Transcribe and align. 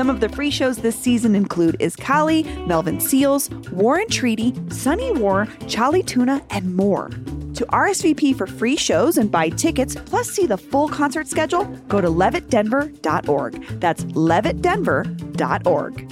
Some 0.00 0.08
of 0.08 0.20
the 0.20 0.30
free 0.30 0.50
shows 0.50 0.78
this 0.78 0.98
season 0.98 1.34
include 1.34 1.78
Iskali, 1.78 2.66
Melvin 2.66 3.00
Seals, 3.00 3.50
War 3.70 3.98
and 3.98 4.10
Treaty, 4.10 4.54
Sunny 4.70 5.12
War, 5.12 5.46
Charlie 5.68 6.02
Tuna, 6.02 6.42
and 6.48 6.74
more. 6.74 7.10
To 7.52 7.66
RSVP 7.66 8.34
for 8.34 8.46
free 8.46 8.76
shows 8.76 9.18
and 9.18 9.30
buy 9.30 9.50
tickets, 9.50 9.96
plus 10.06 10.30
see 10.30 10.46
the 10.46 10.56
full 10.56 10.88
concert 10.88 11.28
schedule, 11.28 11.66
go 11.88 12.00
to 12.00 12.08
levittdenver.org. 12.08 13.62
That's 13.78 14.04
levittdenver.org. 14.04 16.08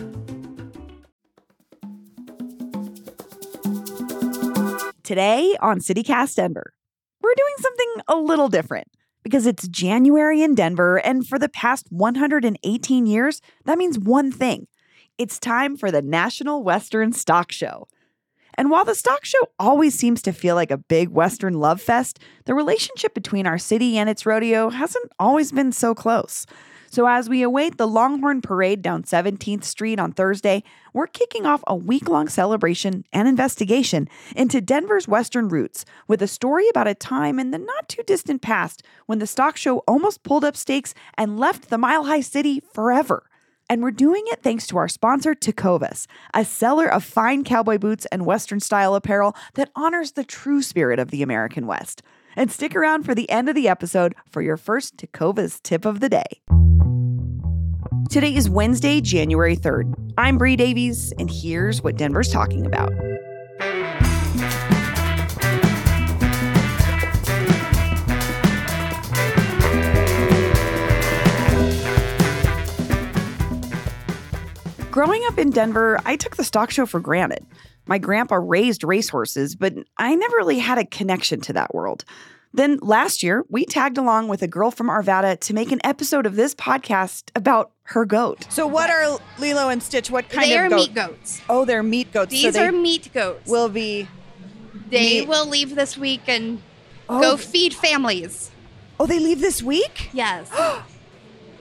Today 5.02 5.56
on 5.62 5.78
CityCast 5.78 6.34
Denver, 6.34 6.74
we're 7.22 7.34
doing 7.34 7.54
something 7.58 7.94
a 8.08 8.16
little 8.16 8.50
different 8.50 8.88
because 9.22 9.46
it's 9.46 9.68
January 9.68 10.42
in 10.42 10.54
Denver, 10.54 10.98
and 10.98 11.26
for 11.26 11.38
the 11.38 11.48
past 11.48 11.86
118 11.90 13.06
years, 13.06 13.40
that 13.64 13.78
means 13.78 13.98
one 13.98 14.32
thing 14.32 14.66
it's 15.18 15.38
time 15.38 15.76
for 15.76 15.90
the 15.90 16.02
National 16.02 16.62
Western 16.62 17.12
Stock 17.12 17.50
Show. 17.50 17.88
And 18.54 18.70
while 18.70 18.84
the 18.84 18.94
stock 18.94 19.24
show 19.24 19.38
always 19.58 19.96
seems 19.96 20.20
to 20.22 20.32
feel 20.32 20.56
like 20.56 20.72
a 20.72 20.78
big 20.78 21.10
Western 21.10 21.54
love 21.54 21.80
fest, 21.80 22.18
the 22.44 22.54
relationship 22.54 23.14
between 23.14 23.46
our 23.46 23.58
city 23.58 23.96
and 23.96 24.08
its 24.08 24.26
rodeo 24.26 24.68
hasn't 24.70 25.10
always 25.18 25.52
been 25.52 25.70
so 25.70 25.94
close. 25.94 26.44
So, 26.90 27.06
as 27.06 27.28
we 27.28 27.42
await 27.42 27.76
the 27.76 27.86
Longhorn 27.86 28.40
Parade 28.40 28.80
down 28.80 29.02
17th 29.02 29.64
Street 29.64 30.00
on 30.00 30.12
Thursday, 30.12 30.62
we're 30.94 31.06
kicking 31.06 31.44
off 31.44 31.62
a 31.66 31.76
week 31.76 32.08
long 32.08 32.28
celebration 32.28 33.04
and 33.12 33.28
investigation 33.28 34.08
into 34.34 34.62
Denver's 34.62 35.06
Western 35.06 35.48
roots 35.48 35.84
with 36.06 36.22
a 36.22 36.26
story 36.26 36.66
about 36.70 36.88
a 36.88 36.94
time 36.94 37.38
in 37.38 37.50
the 37.50 37.58
not 37.58 37.90
too 37.90 38.02
distant 38.04 38.40
past 38.40 38.82
when 39.04 39.18
the 39.18 39.26
stock 39.26 39.58
show 39.58 39.78
almost 39.80 40.22
pulled 40.22 40.44
up 40.44 40.56
stakes 40.56 40.94
and 41.18 41.38
left 41.38 41.68
the 41.68 41.76
Mile 41.76 42.04
High 42.04 42.22
City 42.22 42.62
forever. 42.72 43.28
And 43.68 43.82
we're 43.82 43.90
doing 43.90 44.22
it 44.28 44.42
thanks 44.42 44.66
to 44.68 44.78
our 44.78 44.88
sponsor, 44.88 45.34
Tecovas, 45.34 46.06
a 46.32 46.42
seller 46.42 46.86
of 46.86 47.04
fine 47.04 47.44
cowboy 47.44 47.76
boots 47.76 48.06
and 48.06 48.24
Western 48.24 48.60
style 48.60 48.94
apparel 48.94 49.36
that 49.54 49.70
honors 49.76 50.12
the 50.12 50.24
true 50.24 50.62
spirit 50.62 50.98
of 50.98 51.10
the 51.10 51.22
American 51.22 51.66
West. 51.66 52.02
And 52.34 52.50
stick 52.50 52.74
around 52.74 53.02
for 53.02 53.14
the 53.14 53.28
end 53.28 53.48
of 53.48 53.54
the 53.54 53.68
episode 53.68 54.14
for 54.30 54.40
your 54.40 54.56
first 54.56 54.96
Tecovas 54.96 55.62
tip 55.62 55.84
of 55.84 56.00
the 56.00 56.08
day. 56.08 56.40
Today 58.10 58.34
is 58.34 58.48
Wednesday, 58.48 59.02
January 59.02 59.54
3rd. 59.54 60.14
I'm 60.16 60.38
Bree 60.38 60.56
Davies, 60.56 61.12
and 61.18 61.30
here's 61.30 61.82
what 61.82 61.98
Denver's 61.98 62.32
talking 62.32 62.64
about. 62.64 62.90
Growing 74.90 75.22
up 75.26 75.38
in 75.38 75.50
Denver, 75.50 76.00
I 76.06 76.16
took 76.16 76.36
the 76.36 76.44
stock 76.44 76.70
show 76.70 76.86
for 76.86 77.00
granted. 77.00 77.44
My 77.86 77.98
grandpa 77.98 78.36
raised 78.36 78.84
racehorses, 78.84 79.54
but 79.54 79.74
I 79.98 80.14
never 80.14 80.36
really 80.38 80.60
had 80.60 80.78
a 80.78 80.86
connection 80.86 81.42
to 81.42 81.52
that 81.52 81.74
world. 81.74 82.06
Then 82.54 82.78
last 82.80 83.22
year, 83.22 83.44
we 83.50 83.66
tagged 83.66 83.98
along 83.98 84.28
with 84.28 84.42
a 84.42 84.48
girl 84.48 84.70
from 84.70 84.88
Arvada 84.88 85.38
to 85.40 85.54
make 85.54 85.70
an 85.70 85.80
episode 85.84 86.24
of 86.24 86.36
this 86.36 86.54
podcast 86.54 87.30
about 87.36 87.72
her 87.90 88.04
goat. 88.04 88.46
So, 88.50 88.66
what 88.66 88.90
are 88.90 89.18
Lilo 89.38 89.68
and 89.70 89.82
Stitch? 89.82 90.10
What 90.10 90.28
kind 90.28 90.50
they 90.50 90.56
of 90.56 90.72
are 90.72 90.76
meat 90.76 90.94
goats. 90.94 91.40
Oh, 91.48 91.64
they're 91.64 91.82
meat 91.82 92.12
goats. 92.12 92.30
These 92.32 92.42
so 92.42 92.50
they 92.50 92.66
are 92.66 92.72
meat 92.72 93.10
goats. 93.14 93.48
will 93.50 93.68
be. 93.68 94.08
they 94.90 95.20
meat- 95.20 95.28
will 95.28 95.46
leave 95.46 95.74
this 95.74 95.96
week 95.98 96.22
and 96.28 96.62
Oh. 97.10 97.20
go 97.20 97.36
feed 97.38 97.72
families. 97.74 98.50
Oh, 99.00 99.06
they 99.06 99.18
leave 99.18 99.40
this 99.40 99.62
week. 99.62 100.10
Yes. 100.12 100.50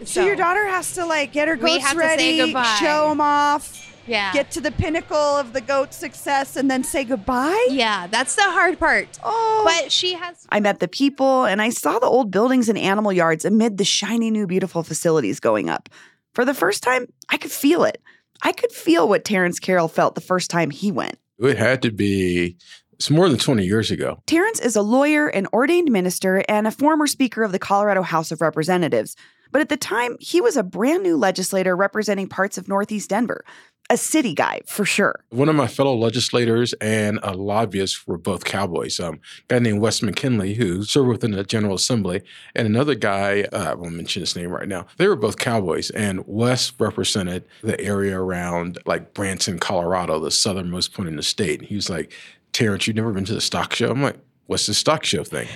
So, 0.06 0.24
your 0.24 0.36
daughter 0.36 0.64
has 0.68 0.94
to 0.94 1.06
like 1.06 1.32
get 1.34 1.48
her 1.48 1.56
We 1.56 1.62
goats 1.72 1.84
have 1.86 1.94
to 1.96 2.02
say 2.02 2.06
ready, 2.08 2.38
goodbye. 2.38 2.78
show 2.80 3.10
them 3.10 3.20
off, 3.20 3.92
yeah. 4.06 4.32
get 4.32 4.52
to 4.52 4.62
the 4.62 4.70
pinnacle 4.72 5.18
of 5.18 5.54
the 5.54 5.62
goat 5.62 5.92
success, 5.92 6.56
and 6.56 6.70
then 6.70 6.84
say 6.84 7.04
goodbye. 7.04 7.66
yeah, 7.72 8.06
that's 8.06 8.36
the 8.36 8.44
hard 8.44 8.78
part. 8.78 9.18
Oh, 9.24 9.64
But 9.66 9.92
she 9.92 10.14
has 10.14 10.46
I 10.50 10.60
met 10.60 10.82
the 10.82 10.88
people 10.88 11.46
and 11.46 11.64
I 11.64 11.70
saw 11.72 11.98
the 11.98 12.06
old 12.06 12.30
buildings 12.30 12.70
and 12.70 12.78
animal 12.78 13.12
yards 13.12 13.44
amid 13.44 13.80
the 13.80 13.84
shiny 13.86 14.30
new 14.30 14.46
beautiful 14.46 14.84
facilities 14.84 15.40
going 15.40 15.68
up. 15.68 15.90
For 16.38 16.46
the 16.46 16.54
first 16.54 16.84
time, 16.84 17.08
I 17.30 17.38
could 17.38 17.50
feel 17.50 17.84
it. 17.84 18.00
I 18.44 18.52
could 18.52 18.72
feel 18.72 19.10
what 19.10 19.26
Terrance 19.26 19.60
Carroll 19.60 19.88
felt 19.88 20.14
the 20.14 20.22
first 20.22 20.52
time 20.52 20.70
he 20.70 20.92
went. 20.92 21.18
It 21.40 21.58
had 21.58 21.82
to 21.82 21.90
be, 21.90 22.58
it's 22.94 23.10
more 23.10 23.28
than 23.28 23.40
20 23.40 23.66
years 23.66 23.90
ago. 23.90 24.22
Terrance 24.28 24.60
is 24.60 24.76
a 24.76 24.84
lawyer, 24.84 25.30
an 25.30 25.48
ordained 25.52 25.92
minister, 25.92 26.44
and 26.48 26.68
a 26.68 26.72
former 26.72 27.08
speaker 27.08 27.42
of 27.42 27.54
the 27.54 27.58
Colorado 27.58 28.04
House 28.04 28.32
of 28.32 28.40
Representatives. 28.40 29.16
But 29.52 29.62
at 29.62 29.70
the 29.70 29.78
time, 29.78 30.16
he 30.20 30.40
was 30.40 30.56
a 30.56 30.62
brand 30.62 31.02
new 31.02 31.18
legislator 31.18 31.76
representing 31.76 32.30
parts 32.30 32.60
of 32.60 32.68
Northeast 32.68 33.10
Denver. 33.10 33.44
A 33.90 33.96
city 33.96 34.34
guy, 34.34 34.60
for 34.66 34.84
sure. 34.84 35.24
One 35.30 35.48
of 35.48 35.56
my 35.56 35.68
fellow 35.68 35.96
legislators 35.96 36.74
and 36.82 37.20
a 37.24 37.34
lobbyist 37.34 38.06
were 38.06 38.18
both 38.18 38.44
cowboys. 38.44 39.00
Um, 39.00 39.22
a 39.50 39.54
guy 39.54 39.60
named 39.60 39.80
Wes 39.80 40.02
McKinley, 40.02 40.56
who 40.56 40.84
served 40.84 41.08
within 41.08 41.32
the 41.32 41.46
General 41.46 41.76
Assembly, 41.76 42.22
and 42.54 42.68
another 42.68 42.96
guy, 42.96 43.44
uh, 43.54 43.72
I 43.72 43.74
won't 43.76 43.94
mention 43.96 44.22
his 44.22 44.36
name 44.36 44.50
right 44.50 44.68
now. 44.68 44.88
They 44.98 45.08
were 45.08 45.16
both 45.16 45.38
cowboys, 45.38 45.90
and 45.92 46.22
Wes 46.28 46.74
represented 46.78 47.46
the 47.62 47.80
area 47.80 48.20
around 48.20 48.78
like 48.86 49.14
Branson, 49.14 49.58
Colorado, 49.58 50.20
the 50.20 50.32
southernmost 50.32 50.94
point 50.94 51.08
in 51.08 51.16
the 51.16 51.24
state. 51.24 51.62
He 51.62 51.76
was 51.76 51.90
like, 51.90 52.12
Terrance, 52.52 52.88
you've 52.88 52.96
never 52.98 53.14
been 53.14 53.26
to 53.26 53.34
the 53.34 53.42
stock 53.42 53.74
show? 53.74 53.90
I'm 53.90 54.02
like, 54.02 54.18
what's 54.48 54.66
the 54.66 54.74
stock 54.74 55.06
show 55.06 55.24
thing? 55.24 55.48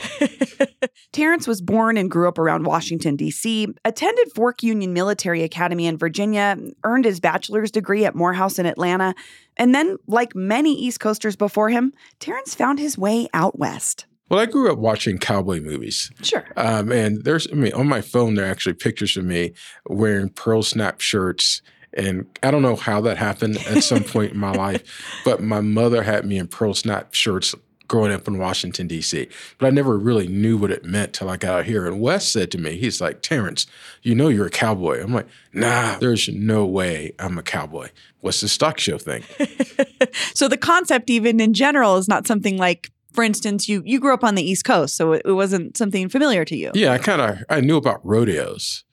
Terrance 1.12 1.48
was 1.48 1.62
born 1.62 1.98
and 1.98 2.10
grew 2.10 2.28
up 2.28 2.38
around 2.38 2.66
Washington, 2.66 3.16
D.C., 3.16 3.68
attended 3.84 4.32
Fork 4.34 4.64
Union 4.64 4.94
Military 4.94 5.44
Academy 5.44 5.88
in 5.88 5.98
Virginia, 5.98 6.58
earned 6.84 7.06
his 7.06 7.20
bachelor's 7.20 7.72
degree 7.72 8.06
at 8.06 8.16
Morehouse 8.16 8.60
in 8.60 8.66
Atlanta, 8.66 9.16
and 9.58 9.76
then, 9.76 9.98
like 10.08 10.36
many 10.36 10.74
East 10.74 11.00
Coasters 11.00 11.36
before 11.36 11.70
him, 11.70 11.94
Terrance 12.20 12.56
found 12.56 12.80
his 12.80 12.98
way 12.98 13.28
out 13.34 13.58
west. 13.60 14.06
Well, 14.30 14.40
I 14.40 14.46
grew 14.46 14.72
up 14.72 14.80
watching 14.80 15.18
cowboy 15.18 15.60
movies. 15.60 16.10
Sure. 16.22 16.46
Um, 16.56 16.90
and 16.90 17.26
there's, 17.26 17.48
I 17.52 17.56
mean, 17.56 17.74
on 17.74 17.90
my 17.90 18.00
phone, 18.00 18.36
there 18.36 18.46
are 18.46 18.50
actually 18.50 18.76
pictures 18.76 19.18
of 19.18 19.26
me 19.26 19.54
wearing 19.86 20.30
pearl 20.30 20.64
snap 20.64 21.02
shirts. 21.02 21.62
And 21.94 22.26
I 22.42 22.50
don't 22.50 22.62
know 22.62 22.78
how 22.78 23.02
that 23.02 23.18
happened 23.18 23.58
at 23.68 23.84
some 23.84 24.06
point 24.06 24.32
in 24.32 24.40
my 24.40 24.52
life, 24.54 25.22
but 25.26 25.44
my 25.44 25.60
mother 25.60 26.04
had 26.04 26.26
me 26.26 26.38
in 26.38 26.48
pearl 26.48 26.74
snap 26.74 27.14
shirts 27.14 27.54
growing 27.92 28.14
up 28.14 28.26
in 28.26 28.38
Washington, 28.38 28.88
D.C. 28.88 29.28
But 29.58 29.68
I 29.68 29.70
never 29.70 30.00
really 30.00 30.30
knew 30.30 30.58
what 30.58 30.72
it 30.72 30.86
meant 30.86 31.12
till 31.12 31.30
I 31.30 31.36
got 31.36 31.60
out 31.60 31.66
here. 31.66 31.86
And 31.86 32.00
Wes 32.00 32.26
said 32.26 32.50
to 32.52 32.58
me, 32.58 32.78
he's 32.78 33.02
like, 33.02 33.22
Terrance, 33.22 33.68
you 34.02 34.16
know 34.16 34.30
you're 34.30 34.46
a 34.46 34.50
cowboy. 34.50 35.04
I'm 35.04 35.14
like, 35.14 35.28
nah, 35.52 36.00
there's 36.00 36.30
no 36.30 36.66
way 36.66 37.12
I'm 37.20 37.38
a 37.38 37.44
cowboy. 37.44 37.90
What's 38.22 38.40
the 38.40 38.48
stock 38.48 38.80
show 38.80 38.98
thing? 38.98 39.24
So 40.34 40.48
the 40.48 40.58
concept, 40.58 41.10
even 41.10 41.40
in 41.40 41.54
general, 41.54 41.96
is 41.98 42.08
not 42.08 42.26
something 42.26 42.58
like, 42.58 42.92
for 43.14 43.24
instance, 43.24 43.70
you 43.70 43.84
you 43.86 44.00
grew 44.00 44.14
up 44.14 44.24
on 44.24 44.34
the 44.36 44.42
East 44.42 44.66
Coast, 44.66 44.96
so 44.98 45.14
it, 45.14 45.22
it 45.26 45.34
wasn't 45.34 45.78
something 45.78 46.10
familiar 46.10 46.44
to 46.44 46.56
you. 46.58 46.72
Yeah, 46.74 46.92
I 46.92 46.98
kind 46.98 47.22
of 47.22 47.38
I 47.50 47.62
knew 47.62 47.78
about 47.78 48.04
rodeos, 48.04 48.84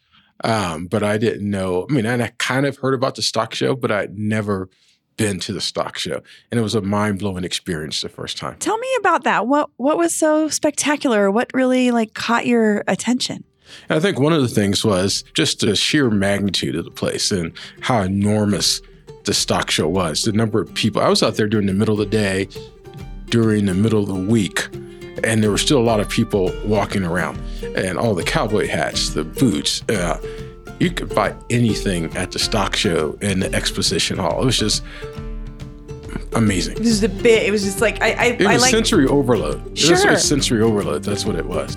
um, 0.44 0.86
but 0.86 1.02
I 1.02 1.16
didn't 1.16 1.48
know. 1.48 1.86
I 1.88 1.92
mean, 1.92 2.04
and 2.04 2.22
I 2.22 2.32
kind 2.38 2.66
of 2.66 2.76
heard 2.76 2.92
about 2.92 3.14
the 3.14 3.22
stock 3.22 3.54
show, 3.54 3.74
but 3.74 3.90
I'd 3.90 4.18
never 4.18 4.68
been 5.18 5.38
to 5.40 5.52
the 5.52 5.60
stock 5.60 5.98
show, 5.98 6.22
and 6.50 6.58
it 6.58 6.62
was 6.62 6.74
a 6.74 6.80
mind 6.80 7.18
blowing 7.18 7.44
experience 7.44 8.00
the 8.00 8.08
first 8.08 8.38
time. 8.38 8.56
Tell 8.58 8.78
me 8.78 8.88
about 8.98 9.24
that. 9.24 9.46
What 9.46 9.68
what 9.76 9.98
was 9.98 10.14
so 10.14 10.48
spectacular? 10.48 11.30
What 11.30 11.50
really 11.52 11.90
like 11.90 12.14
caught 12.14 12.46
your 12.46 12.82
attention? 12.88 13.44
And 13.90 13.98
I 13.98 14.00
think 14.00 14.18
one 14.18 14.32
of 14.32 14.40
the 14.40 14.48
things 14.48 14.82
was 14.82 15.24
just 15.34 15.60
the 15.60 15.76
sheer 15.76 16.08
magnitude 16.08 16.74
of 16.74 16.86
the 16.86 16.90
place 16.90 17.30
and 17.30 17.52
how 17.80 18.00
enormous 18.00 18.80
the 19.24 19.34
stock 19.34 19.70
show 19.70 19.86
was. 19.86 20.22
The 20.22 20.32
number 20.32 20.62
of 20.62 20.72
people. 20.72 21.02
I 21.02 21.08
was 21.08 21.22
out 21.22 21.34
there 21.34 21.48
during 21.48 21.66
the 21.66 21.74
middle 21.74 22.00
of 22.00 22.10
the 22.10 22.16
day, 22.16 22.48
during 23.26 23.66
the 23.66 23.74
middle 23.74 24.00
of 24.00 24.08
the 24.08 24.14
week, 24.14 24.68
and 25.22 25.42
there 25.42 25.50
were 25.50 25.58
still 25.58 25.78
a 25.78 25.84
lot 25.84 26.00
of 26.00 26.08
people 26.08 26.50
walking 26.64 27.04
around, 27.04 27.38
and 27.76 27.98
all 27.98 28.14
the 28.14 28.24
cowboy 28.24 28.68
hats, 28.68 29.10
the 29.10 29.24
boots. 29.24 29.82
Uh, 29.90 30.18
you 30.78 30.90
could 30.90 31.14
buy 31.14 31.34
anything 31.50 32.16
at 32.16 32.30
the 32.32 32.38
stock 32.38 32.76
show 32.76 33.16
in 33.20 33.40
the 33.40 33.52
exposition 33.54 34.18
hall. 34.18 34.42
It 34.42 34.46
was 34.46 34.58
just 34.58 34.82
amazing. 36.34 36.76
This 36.76 36.88
is 36.88 37.02
a 37.02 37.08
bit. 37.08 37.44
It 37.46 37.50
was 37.50 37.64
just 37.64 37.80
like 37.80 38.00
I 38.02 38.12
I, 38.12 38.24
It 38.26 38.46
I 38.46 38.52
was 38.54 38.62
like 38.62 38.70
sensory 38.70 39.06
overload. 39.06 39.64
It 39.66 39.70
was- 39.72 39.78
Sure. 39.80 39.96
it 40.08 40.10
was 40.12 40.24
sensory 40.24 40.62
overload. 40.62 41.02
That's 41.04 41.24
what 41.24 41.36
it 41.36 41.46
was. 41.46 41.76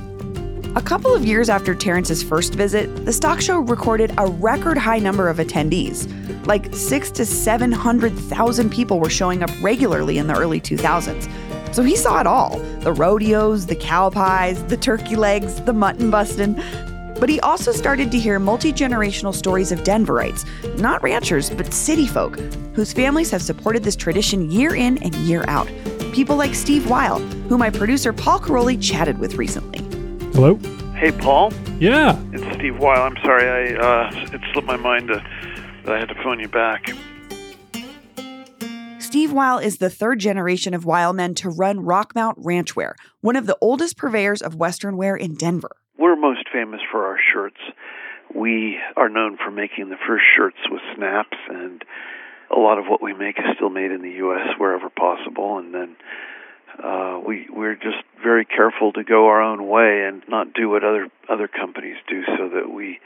A 0.75 0.81
couple 0.81 1.13
of 1.13 1.25
years 1.25 1.50
after 1.50 1.75
Terrance's 1.75 2.24
first 2.24 2.53
visit, 2.53 3.06
the 3.06 3.12
stock 3.12 3.42
show 3.42 3.59
recorded 3.59 4.13
a 4.18 4.25
record 4.27 4.77
high 4.77 5.00
number 5.00 5.27
of 5.27 5.38
attendees. 5.38 6.07
Like 6.47 6.74
six 6.74 7.12
to 7.12 7.25
700,000 7.25 8.69
people 8.71 9.00
were 9.00 9.09
showing 9.09 9.44
up 9.44 9.50
regularly 9.62 10.18
in 10.18 10.27
the 10.27 10.33
early 10.36 10.62
2000s. 10.62 11.27
So 11.75 11.83
he 11.83 11.95
saw 11.97 12.21
it 12.21 12.27
all 12.27 12.57
the 12.81 12.94
rodeos, 12.94 13.65
the 13.65 13.75
cow 13.75 14.09
pies, 14.09 14.63
the 14.65 14.77
turkey 14.77 15.15
legs, 15.18 15.62
the 15.62 15.74
mutton 15.74 16.09
busting. 16.09 16.56
But 17.21 17.29
he 17.29 17.39
also 17.41 17.71
started 17.71 18.12
to 18.13 18.19
hear 18.19 18.39
multi 18.39 18.73
generational 18.73 19.31
stories 19.33 19.71
of 19.71 19.83
Denverites, 19.83 20.44
not 20.79 21.03
ranchers, 21.03 21.51
but 21.51 21.71
city 21.71 22.07
folk, 22.07 22.39
whose 22.73 22.91
families 22.91 23.29
have 23.29 23.44
supported 23.44 23.83
this 23.83 23.95
tradition 23.95 24.50
year 24.50 24.73
in 24.73 24.97
and 25.03 25.13
year 25.18 25.45
out. 25.47 25.68
People 26.13 26.35
like 26.35 26.56
Steve 26.56 26.89
Weil, 26.89 27.19
who 27.47 27.59
my 27.59 27.69
producer 27.69 28.12
Paul 28.12 28.39
Karolyi 28.39 28.81
chatted 28.81 29.19
with 29.19 29.35
recently. 29.35 29.77
Hello? 30.33 30.56
Hey, 30.95 31.12
Paul. 31.12 31.53
Yeah. 31.79 32.19
It's 32.33 32.56
Steve 32.56 32.79
Weil. 32.79 33.00
I'm 33.00 33.15
sorry, 33.18 33.47
I 33.47 33.75
uh, 33.75 34.33
it 34.33 34.41
slipped 34.51 34.68
my 34.68 34.77
mind 34.77 35.09
to, 35.09 35.23
that 35.85 35.94
I 35.94 36.00
had 36.00 36.09
to 36.09 36.15
phone 36.23 36.39
you 36.39 36.47
back. 36.47 36.91
Steve 38.97 39.31
Weil 39.31 39.59
is 39.59 39.77
the 39.77 39.91
third 39.91 40.18
generation 40.18 40.73
of 40.73 40.85
Weil 40.85 41.13
men 41.13 41.35
to 41.35 41.50
run 41.50 41.81
Rockmount 41.81 42.33
Ranch 42.38 42.75
Wear, 42.75 42.95
one 43.19 43.35
of 43.35 43.45
the 43.45 43.57
oldest 43.62 43.95
purveyors 43.95 44.41
of 44.41 44.56
Western 44.56 44.97
wear 44.97 45.15
in 45.15 45.35
Denver. 45.35 45.75
We're 46.01 46.15
most 46.15 46.50
famous 46.51 46.81
for 46.92 47.06
our 47.06 47.19
shirts. 47.31 47.59
We 48.33 48.80
are 48.98 49.07
known 49.07 49.38
for 49.38 49.51
making 49.51 49.89
the 49.89 49.98
first 50.07 50.24
shirts 50.36 50.57
with 50.68 50.81
snaps, 50.95 51.38
and 51.48 51.86
a 52.50 52.59
lot 52.59 52.80
of 52.80 52.86
what 52.88 53.03
we 53.03 53.13
make 53.13 53.38
is 53.38 53.45
still 53.56 53.69
made 53.69 53.92
in 53.92 54.01
the 54.01 54.09
U.S. 54.13 54.48
wherever 54.57 54.89
possible. 54.89 55.59
And 55.59 55.75
then 55.75 55.95
uh, 56.83 57.19
we 57.24 57.48
we're 57.51 57.75
just 57.75 58.03
very 58.24 58.45
careful 58.45 58.92
to 58.94 59.03
go 59.03 59.27
our 59.27 59.44
own 59.44 59.68
way 59.68 60.06
and 60.07 60.24
not 60.27 60.53
do 60.53 60.69
what 60.69 60.83
other 60.83 61.07
other 61.30 61.48
companies 61.48 61.98
do, 62.09 62.24
so 62.36 62.50
that 62.50 62.74
we 62.74 63.00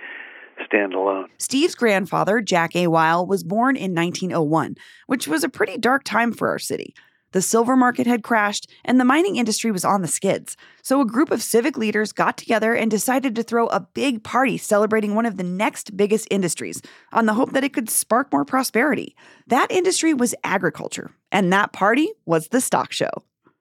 stand 0.66 0.94
alone. 0.94 1.28
Steve's 1.38 1.76
grandfather, 1.76 2.40
Jack 2.40 2.78
A. 2.78 2.88
Weil, 2.88 3.26
was 3.26 3.44
born 3.44 3.76
in 3.76 3.94
1901, 3.94 4.78
which 5.08 5.28
was 5.28 5.44
a 5.44 5.50
pretty 5.50 5.78
dark 5.78 6.06
time 6.06 6.32
for 6.32 6.48
our 6.48 6.60
city. 6.60 6.96
The 7.36 7.42
silver 7.42 7.76
market 7.76 8.08
had 8.08 8.24
crashed 8.24 8.72
and 8.86 8.98
the 8.98 9.04
mining 9.04 9.36
industry 9.36 9.70
was 9.70 9.84
on 9.84 10.02
the 10.02 10.08
skids. 10.08 10.56
So 10.82 11.02
a 11.02 11.06
group 11.06 11.32
of 11.32 11.44
civic 11.44 11.78
leaders 11.78 12.14
got 12.14 12.38
together 12.38 12.74
and 12.74 12.90
decided 12.90 13.36
to 13.36 13.44
throw 13.44 13.68
a 13.68 13.82
big 13.82 14.24
party 14.24 14.58
celebrating 14.58 15.16
one 15.16 15.26
of 15.26 15.36
the 15.36 15.44
next 15.44 15.98
biggest 15.98 16.30
industries 16.32 16.82
on 17.12 17.26
the 17.26 17.34
hope 17.34 17.52
that 17.52 17.66
it 17.66 17.74
could 17.74 17.90
spark 17.90 18.32
more 18.32 18.46
prosperity. 18.46 19.18
That 19.48 19.70
industry 19.70 20.14
was 20.14 20.34
agriculture, 20.46 21.12
and 21.30 21.52
that 21.52 21.74
party 21.74 22.10
was 22.26 22.48
the 22.48 22.62
stock 22.62 22.94
show. 22.94 23.12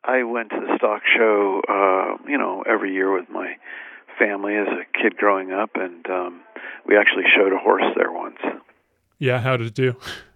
I 0.04 0.22
went 0.22 0.50
to 0.50 0.60
the 0.60 0.76
stock 0.76 1.02
show, 1.18 1.60
uh, 1.68 2.30
you 2.30 2.38
know, 2.38 2.62
every 2.68 2.92
year 2.92 3.12
with 3.12 3.28
my 3.28 3.56
family 4.20 4.54
as 4.54 4.68
a 4.68 5.02
kid 5.02 5.16
growing 5.16 5.50
up, 5.50 5.70
and 5.74 6.08
um, 6.08 6.42
we 6.86 6.96
actually 6.96 7.24
showed 7.36 7.52
a 7.52 7.58
horse 7.58 7.82
there 7.96 8.12
once. 8.12 8.38
Yeah, 9.18 9.40
how 9.40 9.56
did 9.56 9.66
it 9.66 9.74
do? 9.74 9.96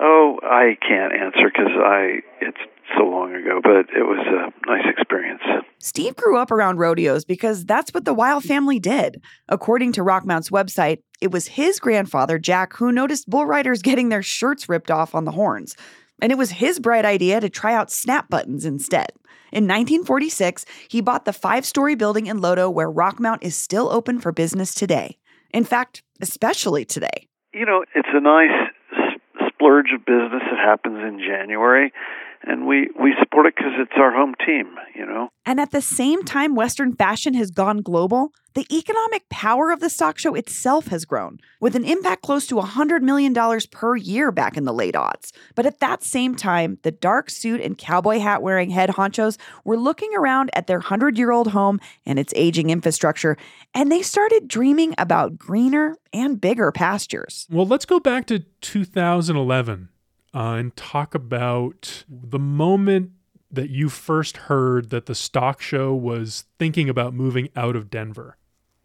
Oh, 0.00 0.38
I 0.42 0.76
can't 0.80 1.12
answer 1.12 1.50
because 1.52 1.72
I 1.76 2.20
it's 2.40 2.58
so 2.96 3.04
long 3.04 3.34
ago, 3.34 3.60
but 3.62 3.90
it 3.94 4.04
was 4.04 4.24
a 4.26 4.70
nice 4.70 4.86
experience. 4.88 5.42
Steve 5.78 6.16
grew 6.16 6.38
up 6.38 6.50
around 6.50 6.78
rodeos 6.78 7.24
because 7.24 7.64
that's 7.64 7.92
what 7.92 8.04
the 8.04 8.14
Weil 8.14 8.40
family 8.40 8.78
did. 8.78 9.20
According 9.48 9.92
to 9.92 10.02
Rockmount's 10.02 10.50
website, 10.50 10.98
it 11.20 11.30
was 11.30 11.48
his 11.48 11.80
grandfather, 11.80 12.38
Jack, 12.38 12.74
who 12.74 12.92
noticed 12.92 13.28
bull 13.28 13.46
riders 13.46 13.82
getting 13.82 14.08
their 14.08 14.22
shirts 14.22 14.68
ripped 14.68 14.90
off 14.90 15.14
on 15.14 15.24
the 15.24 15.32
horns. 15.32 15.76
And 16.22 16.32
it 16.32 16.38
was 16.38 16.50
his 16.50 16.80
bright 16.80 17.04
idea 17.04 17.40
to 17.40 17.48
try 17.48 17.74
out 17.74 17.90
snap 17.90 18.28
buttons 18.28 18.64
instead. 18.64 19.12
In 19.50 19.64
1946, 19.64 20.64
he 20.88 21.00
bought 21.00 21.24
the 21.24 21.32
five 21.32 21.64
story 21.64 21.94
building 21.94 22.26
in 22.26 22.40
Lodo 22.40 22.72
where 22.72 22.90
Rockmount 22.90 23.38
is 23.42 23.56
still 23.56 23.88
open 23.90 24.20
for 24.20 24.32
business 24.32 24.74
today. 24.74 25.18
In 25.50 25.64
fact, 25.64 26.02
especially 26.20 26.84
today. 26.84 27.28
You 27.54 27.64
know, 27.64 27.84
it's 27.94 28.08
a 28.12 28.20
nice 28.20 28.70
splurge 29.68 29.92
of 29.92 30.04
business 30.04 30.42
that 30.50 30.58
happens 30.58 30.98
in 31.04 31.18
January, 31.20 31.92
and 32.42 32.66
we, 32.66 32.90
we 33.00 33.14
support 33.18 33.46
it 33.46 33.54
because 33.56 33.72
it's 33.78 33.92
our 33.96 34.12
home 34.12 34.34
team, 34.44 34.74
you 34.94 35.04
know. 35.04 35.28
And 35.44 35.60
at 35.60 35.70
the 35.70 35.82
same 35.82 36.24
time 36.24 36.54
Western 36.54 36.94
fashion 36.94 37.34
has 37.34 37.50
gone 37.50 37.78
global, 37.78 38.32
the 38.54 38.66
economic 38.76 39.28
power 39.28 39.70
of 39.70 39.80
the 39.80 39.90
stock 39.90 40.18
show 40.18 40.34
itself 40.34 40.88
has 40.88 41.04
grown, 41.04 41.38
with 41.60 41.76
an 41.76 41.84
impact 41.84 42.22
close 42.22 42.46
to 42.48 42.56
$100 42.56 43.02
million 43.02 43.34
per 43.70 43.96
year 43.96 44.32
back 44.32 44.56
in 44.56 44.64
the 44.64 44.72
late 44.72 44.94
aughts. 44.94 45.32
But 45.54 45.66
at 45.66 45.80
that 45.80 46.02
same 46.02 46.34
time, 46.34 46.78
the 46.82 46.90
dark 46.90 47.30
suit 47.30 47.60
and 47.60 47.78
cowboy 47.78 48.18
hat 48.18 48.42
wearing 48.42 48.70
head 48.70 48.90
honchos 48.90 49.38
were 49.64 49.76
looking 49.76 50.14
around 50.14 50.50
at 50.54 50.66
their 50.66 50.78
100 50.78 51.18
year 51.18 51.30
old 51.30 51.48
home 51.48 51.80
and 52.06 52.18
its 52.18 52.32
aging 52.36 52.70
infrastructure, 52.70 53.36
and 53.74 53.92
they 53.92 54.02
started 54.02 54.48
dreaming 54.48 54.94
about 54.98 55.38
greener 55.38 55.96
and 56.12 56.40
bigger 56.40 56.72
pastures. 56.72 57.46
Well, 57.50 57.66
let's 57.66 57.84
go 57.84 58.00
back 58.00 58.26
to 58.26 58.40
2011 58.60 59.88
uh, 60.34 60.54
and 60.54 60.76
talk 60.76 61.14
about 61.14 62.04
the 62.08 62.38
moment 62.38 63.12
that 63.50 63.70
you 63.70 63.88
first 63.88 64.36
heard 64.36 64.90
that 64.90 65.06
the 65.06 65.14
stock 65.14 65.60
show 65.60 65.94
was 65.94 66.44
thinking 66.58 66.88
about 66.88 67.14
moving 67.14 67.48
out 67.56 67.76
of 67.76 67.90
Denver. 67.90 68.36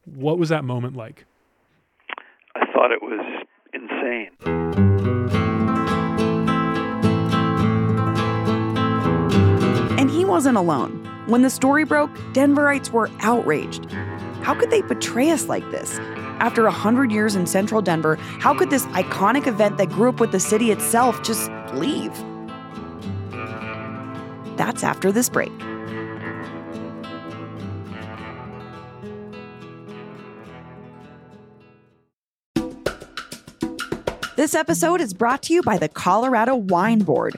What 0.06 0.38
was 0.38 0.50
that 0.50 0.64
moment 0.64 0.96
like? 0.96 1.26
I 2.56 2.66
thought 2.72 2.92
it 2.92 3.02
was 3.02 3.46
insane. 3.74 4.30
And 10.00 10.10
he 10.10 10.24
wasn't 10.24 10.58
alone. 10.58 11.10
When 11.28 11.42
the 11.42 11.50
story 11.50 11.84
broke, 11.84 12.14
Denverites 12.34 12.90
were 12.90 13.10
outraged. 13.20 13.90
How 14.42 14.54
could 14.54 14.72
they 14.72 14.82
betray 14.82 15.32
us 15.32 15.48
like 15.48 15.70
this? 15.72 16.00
After 16.44 16.68
a 16.68 16.72
hundred 16.72 17.10
years 17.10 17.38
in 17.38 17.48
central 17.48 17.82
Denver, 17.82 18.18
how 18.18 18.54
could 18.54 18.70
this 18.70 18.86
iconic 18.88 19.48
event 19.48 19.78
that 19.78 19.88
grew 19.88 20.10
up 20.10 20.20
with 20.20 20.34
the 20.34 20.42
city 20.42 20.72
itself 20.72 21.24
just 21.24 21.50
leave? 21.74 22.12
That's 24.58 24.84
after 24.84 25.10
this 25.10 25.30
break. 25.30 25.54
This 34.36 34.54
episode 34.54 35.00
is 35.00 35.14
brought 35.14 35.44
to 35.44 35.54
you 35.54 35.62
by 35.62 35.78
the 35.78 35.88
Colorado 35.88 36.58
Wine 36.58 37.00
Board. 37.00 37.38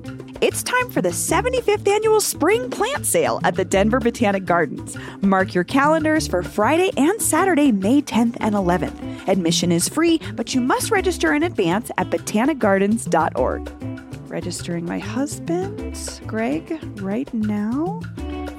It's 0.41 0.63
time 0.63 0.89
for 0.89 1.03
the 1.03 1.09
75th 1.09 1.87
annual 1.87 2.19
spring 2.19 2.71
plant 2.71 3.05
sale 3.05 3.39
at 3.43 3.53
the 3.53 3.63
Denver 3.63 3.99
Botanic 3.99 4.43
Gardens. 4.43 4.97
Mark 5.21 5.53
your 5.53 5.63
calendars 5.63 6.27
for 6.27 6.41
Friday 6.41 6.89
and 6.97 7.21
Saturday, 7.21 7.71
May 7.71 8.01
10th 8.01 8.37
and 8.39 8.55
11th. 8.55 9.27
Admission 9.27 9.71
is 9.71 9.87
free, 9.87 10.19
but 10.33 10.55
you 10.55 10.61
must 10.61 10.89
register 10.89 11.35
in 11.35 11.43
advance 11.43 11.91
at 11.99 12.09
botanicgardens.org. 12.09 14.31
Registering 14.31 14.85
my 14.85 14.97
husband, 14.97 15.95
Greg, 16.25 16.79
right 17.01 17.31
now 17.35 18.01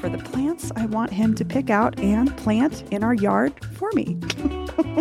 for 0.03 0.09
the 0.09 0.19
plants 0.19 0.71
I 0.77 0.87
want 0.87 1.12
him 1.12 1.35
to 1.35 1.45
pick 1.45 1.69
out 1.69 1.99
and 1.99 2.37
plant 2.37 2.85
in 2.93 3.03
our 3.03 3.15
yard 3.15 3.53
for 3.75 3.91
me. 3.95 4.17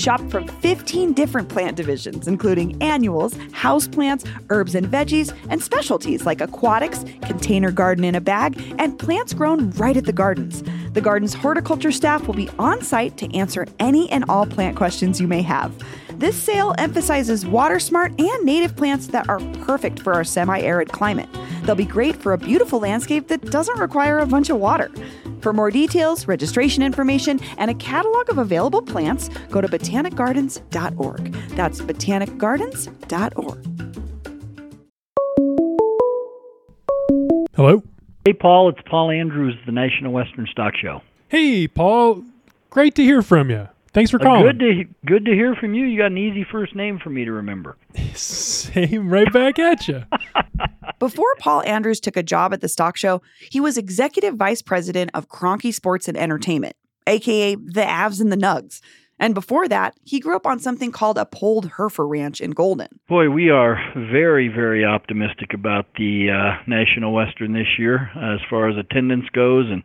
Shop 0.00 0.22
from 0.30 0.48
15 0.48 1.12
different 1.12 1.50
plant 1.50 1.76
divisions, 1.76 2.26
including 2.26 2.82
annuals, 2.82 3.34
houseplants, 3.52 4.26
herbs 4.48 4.74
and 4.74 4.86
veggies, 4.86 5.36
and 5.50 5.62
specialties 5.62 6.24
like 6.24 6.40
aquatics, 6.40 7.04
container 7.20 7.70
garden 7.70 8.04
in 8.04 8.14
a 8.14 8.20
bag, 8.20 8.58
and 8.78 8.98
plants 8.98 9.34
grown 9.34 9.68
right 9.72 9.98
at 9.98 10.06
the 10.06 10.12
gardens. 10.14 10.62
The 10.94 11.02
garden's 11.02 11.34
horticulture 11.34 11.92
staff 11.92 12.26
will 12.26 12.34
be 12.34 12.48
on 12.58 12.80
site 12.80 13.18
to 13.18 13.36
answer 13.36 13.66
any 13.78 14.10
and 14.10 14.24
all 14.26 14.46
plant 14.46 14.74
questions 14.74 15.20
you 15.20 15.28
may 15.28 15.42
have. 15.42 15.70
This 16.18 16.34
sale 16.34 16.74
emphasizes 16.78 17.44
water 17.44 17.78
smart 17.78 18.18
and 18.18 18.44
native 18.44 18.74
plants 18.76 19.08
that 19.08 19.28
are 19.28 19.40
perfect 19.64 20.00
for 20.00 20.14
our 20.14 20.24
semi 20.24 20.60
arid 20.60 20.92
climate. 20.92 21.28
They'll 21.64 21.74
be 21.74 21.84
great 21.84 22.16
for 22.16 22.32
a 22.32 22.38
beautiful 22.38 22.80
landscape 22.80 23.28
that 23.28 23.50
doesn't 23.50 23.78
require 23.78 24.18
a 24.18 24.26
bunch 24.26 24.48
of 24.48 24.56
water. 24.56 24.90
For 25.42 25.52
more 25.52 25.70
details, 25.70 26.28
registration 26.28 26.82
information, 26.82 27.40
and 27.58 27.70
a 27.70 27.74
catalog 27.74 28.28
of 28.30 28.38
available 28.38 28.82
plants, 28.82 29.28
go 29.50 29.60
to 29.60 29.68
botanicgardens.org. 29.68 31.32
That's 31.56 31.80
botanicgardens.org. 31.80 33.66
Hello. 37.56 37.82
Hey, 38.24 38.32
Paul, 38.34 38.68
it's 38.68 38.80
Paul 38.88 39.10
Andrews, 39.10 39.54
the 39.66 39.72
National 39.72 40.12
Western 40.12 40.46
Stock 40.50 40.74
Show. 40.76 41.00
Hey, 41.28 41.66
Paul. 41.68 42.22
Great 42.70 42.94
to 42.96 43.02
hear 43.02 43.22
from 43.22 43.50
you. 43.50 43.68
Thanks 43.92 44.10
for 44.10 44.20
Uh, 44.20 44.24
calling. 44.24 44.42
good 44.44 44.58
to 44.60 44.84
good 45.04 45.24
to 45.24 45.32
hear 45.32 45.56
from 45.56 45.74
you. 45.74 45.84
You 45.84 45.98
got 45.98 46.06
an 46.12 46.18
easy 46.18 46.44
first 46.44 46.76
name 46.76 47.00
for 47.00 47.10
me 47.10 47.24
to 47.24 47.32
remember. 47.32 47.76
Same 48.14 49.10
right 49.12 49.32
back 49.32 49.58
at 49.58 49.88
you. 49.88 50.04
Before 51.00 51.34
Paul 51.38 51.62
Andrews 51.62 51.98
took 51.98 52.18
a 52.18 52.22
job 52.22 52.52
at 52.52 52.60
the 52.60 52.68
stock 52.68 52.94
show, 52.94 53.22
he 53.50 53.58
was 53.58 53.78
executive 53.78 54.34
vice 54.34 54.60
president 54.60 55.10
of 55.14 55.30
Kroenke 55.30 55.72
Sports 55.72 56.08
and 56.08 56.16
Entertainment, 56.16 56.76
aka 57.06 57.54
the 57.54 57.80
Avs 57.80 58.20
and 58.20 58.30
the 58.30 58.36
Nugs. 58.36 58.82
And 59.18 59.32
before 59.34 59.66
that, 59.68 59.94
he 60.04 60.20
grew 60.20 60.36
up 60.36 60.46
on 60.46 60.58
something 60.58 60.92
called 60.92 61.16
a 61.16 61.24
Polled 61.24 61.70
Hereford 61.78 62.10
Ranch 62.10 62.42
in 62.42 62.50
Golden. 62.50 62.88
Boy, 63.08 63.30
we 63.30 63.48
are 63.48 63.78
very, 63.96 64.48
very 64.48 64.84
optimistic 64.84 65.54
about 65.54 65.86
the 65.96 66.28
uh, 66.28 66.62
National 66.66 67.14
Western 67.14 67.54
this 67.54 67.78
year 67.78 68.10
as 68.16 68.40
far 68.50 68.68
as 68.68 68.76
attendance 68.76 69.24
goes 69.32 69.70
and 69.70 69.82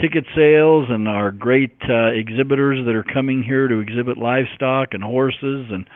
ticket 0.00 0.24
sales 0.36 0.86
and 0.90 1.08
our 1.08 1.32
great 1.32 1.76
uh, 1.88 2.12
exhibitors 2.12 2.86
that 2.86 2.94
are 2.94 3.04
coming 3.12 3.42
here 3.42 3.66
to 3.66 3.80
exhibit 3.80 4.16
livestock 4.16 4.90
and 4.92 5.02
horses 5.02 5.66
and 5.70 5.88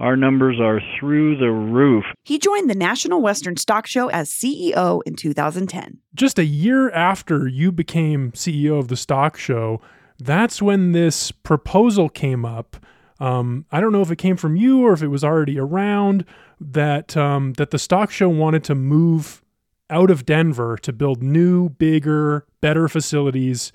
our 0.00 0.16
numbers 0.16 0.58
are 0.58 0.80
through 0.98 1.36
the 1.36 1.50
roof. 1.50 2.04
He 2.24 2.38
joined 2.38 2.70
the 2.70 2.74
National 2.74 3.20
Western 3.20 3.56
Stock 3.56 3.86
Show 3.86 4.08
as 4.08 4.30
CEO 4.30 5.02
in 5.04 5.14
2010. 5.14 5.98
Just 6.14 6.38
a 6.38 6.44
year 6.44 6.90
after 6.90 7.46
you 7.46 7.70
became 7.70 8.32
CEO 8.32 8.78
of 8.78 8.88
the 8.88 8.96
stock 8.96 9.36
show, 9.36 9.80
that's 10.18 10.60
when 10.60 10.92
this 10.92 11.30
proposal 11.30 12.08
came 12.08 12.44
up. 12.44 12.76
Um, 13.20 13.66
I 13.70 13.80
don't 13.80 13.92
know 13.92 14.00
if 14.00 14.10
it 14.10 14.16
came 14.16 14.36
from 14.36 14.56
you 14.56 14.86
or 14.86 14.94
if 14.94 15.02
it 15.02 15.08
was 15.08 15.22
already 15.22 15.58
around 15.58 16.24
that 16.58 17.16
um, 17.16 17.52
that 17.54 17.70
the 17.70 17.78
stock 17.78 18.10
show 18.10 18.28
wanted 18.28 18.64
to 18.64 18.74
move 18.74 19.42
out 19.90 20.10
of 20.10 20.24
Denver 20.24 20.78
to 20.78 20.92
build 20.92 21.22
new, 21.22 21.68
bigger, 21.68 22.46
better 22.62 22.88
facilities 22.88 23.72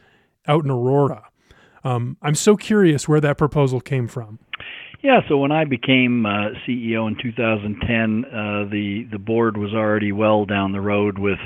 out 0.48 0.64
in 0.64 0.72
Aurora. 0.72 1.26
Um, 1.84 2.18
I'm 2.24 2.36
so 2.36 2.56
curious 2.56 3.08
where 3.08 3.22
that 3.22 3.38
proposal 3.38 3.80
came 3.80 4.08
from. 4.08 4.40
Yeah, 5.06 5.20
so 5.30 5.38
when 5.38 5.52
I 5.52 5.66
became 5.66 6.26
uh, 6.26 6.58
CEO 6.68 7.08
in 7.08 7.16
2010, 7.22 8.26
uh, 8.26 8.68
the 8.72 9.06
the 9.12 9.20
board 9.20 9.56
was 9.56 9.72
already 9.72 10.12
well 10.12 10.46
down 10.46 10.72
the 10.72 10.82
road 10.82 11.20
with 11.20 11.38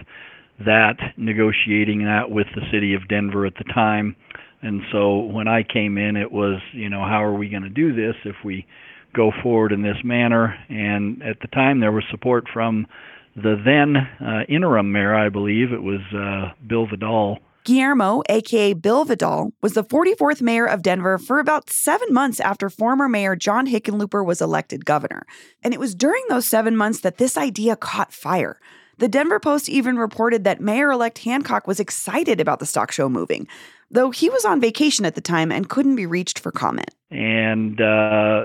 that, 0.65 0.95
negotiating 1.17 2.05
that 2.05 2.31
with 2.31 2.47
the 2.55 2.61
city 2.71 2.93
of 2.93 3.09
Denver 3.09 3.45
at 3.45 3.55
the 3.57 3.65
time. 3.73 4.15
And 4.61 4.79
so 4.93 5.17
when 5.17 5.49
I 5.49 5.63
came 5.63 5.97
in, 5.97 6.15
it 6.15 6.31
was, 6.31 6.61
you 6.71 6.89
know, 6.89 7.01
how 7.01 7.21
are 7.21 7.33
we 7.33 7.49
going 7.49 7.63
to 7.63 7.69
do 7.69 7.93
this 7.93 8.15
if 8.23 8.37
we 8.45 8.65
go 9.13 9.29
forward 9.43 9.73
in 9.73 9.81
this 9.81 9.97
manner? 10.05 10.55
And 10.69 11.21
at 11.21 11.41
the 11.41 11.49
time, 11.49 11.81
there 11.81 11.91
was 11.91 12.05
support 12.11 12.45
from 12.53 12.87
the 13.35 13.61
then 13.65 13.97
uh, 14.25 14.43
interim 14.47 14.89
mayor, 14.93 15.15
I 15.15 15.27
believe 15.27 15.73
it 15.73 15.83
was 15.83 15.99
uh, 16.15 16.53
Bill 16.65 16.87
Vidal. 16.87 17.39
Guillermo, 17.63 18.23
aka 18.29 18.73
Bill 18.73 19.05
Vidal, 19.05 19.51
was 19.61 19.73
the 19.73 19.83
44th 19.83 20.41
mayor 20.41 20.65
of 20.65 20.81
Denver 20.81 21.17
for 21.17 21.39
about 21.39 21.69
seven 21.69 22.13
months 22.13 22.39
after 22.39 22.69
former 22.69 23.09
mayor 23.09 23.35
John 23.35 23.67
Hickenlooper 23.67 24.25
was 24.25 24.41
elected 24.41 24.85
governor. 24.85 25.23
And 25.63 25.73
it 25.73 25.79
was 25.79 25.93
during 25.93 26.23
those 26.29 26.45
seven 26.45 26.75
months 26.75 27.01
that 27.01 27.17
this 27.17 27.37
idea 27.37 27.75
caught 27.75 28.13
fire. 28.13 28.59
The 28.99 29.07
Denver 29.07 29.39
Post 29.39 29.69
even 29.69 29.97
reported 29.97 30.43
that 30.43 30.59
Mayor 30.59 30.91
elect 30.91 31.19
Hancock 31.19 31.67
was 31.67 31.79
excited 31.79 32.41
about 32.41 32.59
the 32.59 32.65
stock 32.65 32.91
show 32.91 33.07
moving, 33.07 33.47
though 33.89 34.11
he 34.11 34.29
was 34.29 34.43
on 34.43 34.59
vacation 34.59 35.05
at 35.05 35.15
the 35.15 35.21
time 35.21 35.53
and 35.53 35.69
couldn't 35.69 35.95
be 35.95 36.05
reached 36.05 36.39
for 36.39 36.51
comment. 36.51 36.93
And 37.09 37.79
uh, 37.79 38.43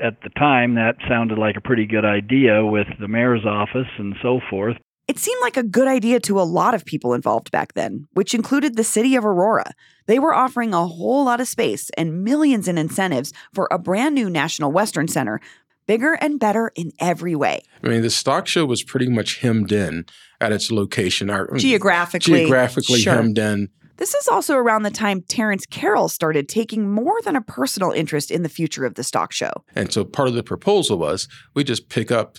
at 0.00 0.20
the 0.22 0.30
time, 0.38 0.76
that 0.76 0.96
sounded 1.06 1.38
like 1.38 1.56
a 1.56 1.60
pretty 1.60 1.86
good 1.86 2.06
idea 2.06 2.64
with 2.64 2.86
the 2.98 3.06
mayor's 3.06 3.44
office 3.44 3.88
and 3.98 4.14
so 4.22 4.40
forth. 4.48 4.76
It 5.08 5.20
seemed 5.20 5.40
like 5.40 5.56
a 5.56 5.62
good 5.62 5.86
idea 5.86 6.18
to 6.20 6.40
a 6.40 6.42
lot 6.42 6.74
of 6.74 6.84
people 6.84 7.14
involved 7.14 7.52
back 7.52 7.74
then, 7.74 8.08
which 8.14 8.34
included 8.34 8.76
the 8.76 8.82
city 8.82 9.14
of 9.14 9.24
Aurora. 9.24 9.72
They 10.06 10.18
were 10.18 10.34
offering 10.34 10.74
a 10.74 10.86
whole 10.86 11.24
lot 11.24 11.40
of 11.40 11.46
space 11.46 11.90
and 11.96 12.24
millions 12.24 12.66
in 12.66 12.76
incentives 12.76 13.32
for 13.54 13.68
a 13.70 13.78
brand 13.78 14.16
new 14.16 14.28
National 14.28 14.72
Western 14.72 15.06
Center, 15.06 15.40
bigger 15.86 16.14
and 16.14 16.40
better 16.40 16.72
in 16.74 16.90
every 16.98 17.36
way. 17.36 17.62
I 17.84 17.88
mean, 17.88 18.02
the 18.02 18.10
stock 18.10 18.48
show 18.48 18.66
was 18.66 18.82
pretty 18.82 19.08
much 19.08 19.38
hemmed 19.38 19.70
in 19.70 20.06
at 20.40 20.50
its 20.50 20.72
location. 20.72 21.30
Our, 21.30 21.46
mm, 21.46 21.58
Geographically. 21.58 22.40
geographically 22.40 23.00
sure. 23.00 23.14
hemmed 23.14 23.38
in. 23.38 23.68
This 23.98 24.12
is 24.12 24.26
also 24.26 24.56
around 24.56 24.82
the 24.82 24.90
time 24.90 25.22
Terrance 25.22 25.66
Carroll 25.66 26.08
started 26.08 26.48
taking 26.48 26.90
more 26.90 27.22
than 27.22 27.36
a 27.36 27.40
personal 27.40 27.92
interest 27.92 28.32
in 28.32 28.42
the 28.42 28.48
future 28.48 28.84
of 28.84 28.94
the 28.94 29.04
stock 29.04 29.32
show. 29.32 29.52
And 29.76 29.92
so 29.92 30.04
part 30.04 30.28
of 30.28 30.34
the 30.34 30.42
proposal 30.42 30.98
was 30.98 31.28
we 31.54 31.62
just 31.62 31.88
pick 31.88 32.10
up 32.10 32.38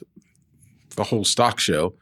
the 0.96 1.06
whole 1.06 1.24
stock 1.24 1.60
show, 1.60 1.96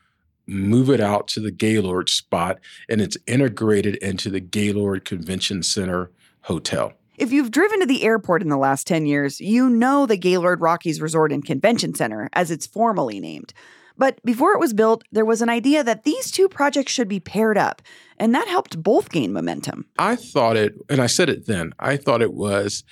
move 0.47 0.89
it 0.89 0.99
out 0.99 1.27
to 1.29 1.39
the 1.39 1.51
Gaylord 1.51 2.09
spot, 2.09 2.59
and 2.89 3.01
it's 3.01 3.17
integrated 3.27 3.95
into 3.97 4.29
the 4.29 4.39
Gaylord 4.39 5.05
Convention 5.05 5.63
Center 5.63 6.11
Hotel. 6.41 6.93
If 7.17 7.31
you've 7.31 7.51
driven 7.51 7.79
to 7.79 7.85
the 7.85 8.03
airport 8.03 8.41
in 8.41 8.49
the 8.49 8.57
last 8.57 8.87
10 8.87 9.05
years, 9.05 9.39
you 9.39 9.69
know 9.69 10.05
the 10.05 10.17
Gaylord 10.17 10.61
Rockies 10.61 11.01
Resort 11.01 11.31
and 11.31 11.45
Convention 11.45 11.95
Center, 11.95 12.29
as 12.33 12.51
it's 12.51 12.67
formally 12.67 13.19
named. 13.19 13.53
But 13.97 14.19
before 14.25 14.53
it 14.53 14.59
was 14.59 14.73
built, 14.73 15.03
there 15.11 15.23
was 15.23 15.41
an 15.41 15.49
idea 15.49 15.83
that 15.83 16.03
these 16.03 16.29
two 16.29 16.49
projects 16.49 16.91
should 16.91 17.07
be 17.07 17.21
paired 17.21 17.57
up, 17.57 17.81
and 18.19 18.35
that 18.35 18.49
helped 18.49 18.83
both 18.83 19.09
gain 19.09 19.31
momentum. 19.31 19.85
I 19.97 20.17
thought 20.17 20.57
it, 20.57 20.75
and 20.89 21.01
I 21.01 21.07
said 21.07 21.29
it 21.29 21.45
then, 21.45 21.73
I 21.79 21.95
thought 21.95 22.21
it 22.21 22.33
was 22.33 22.83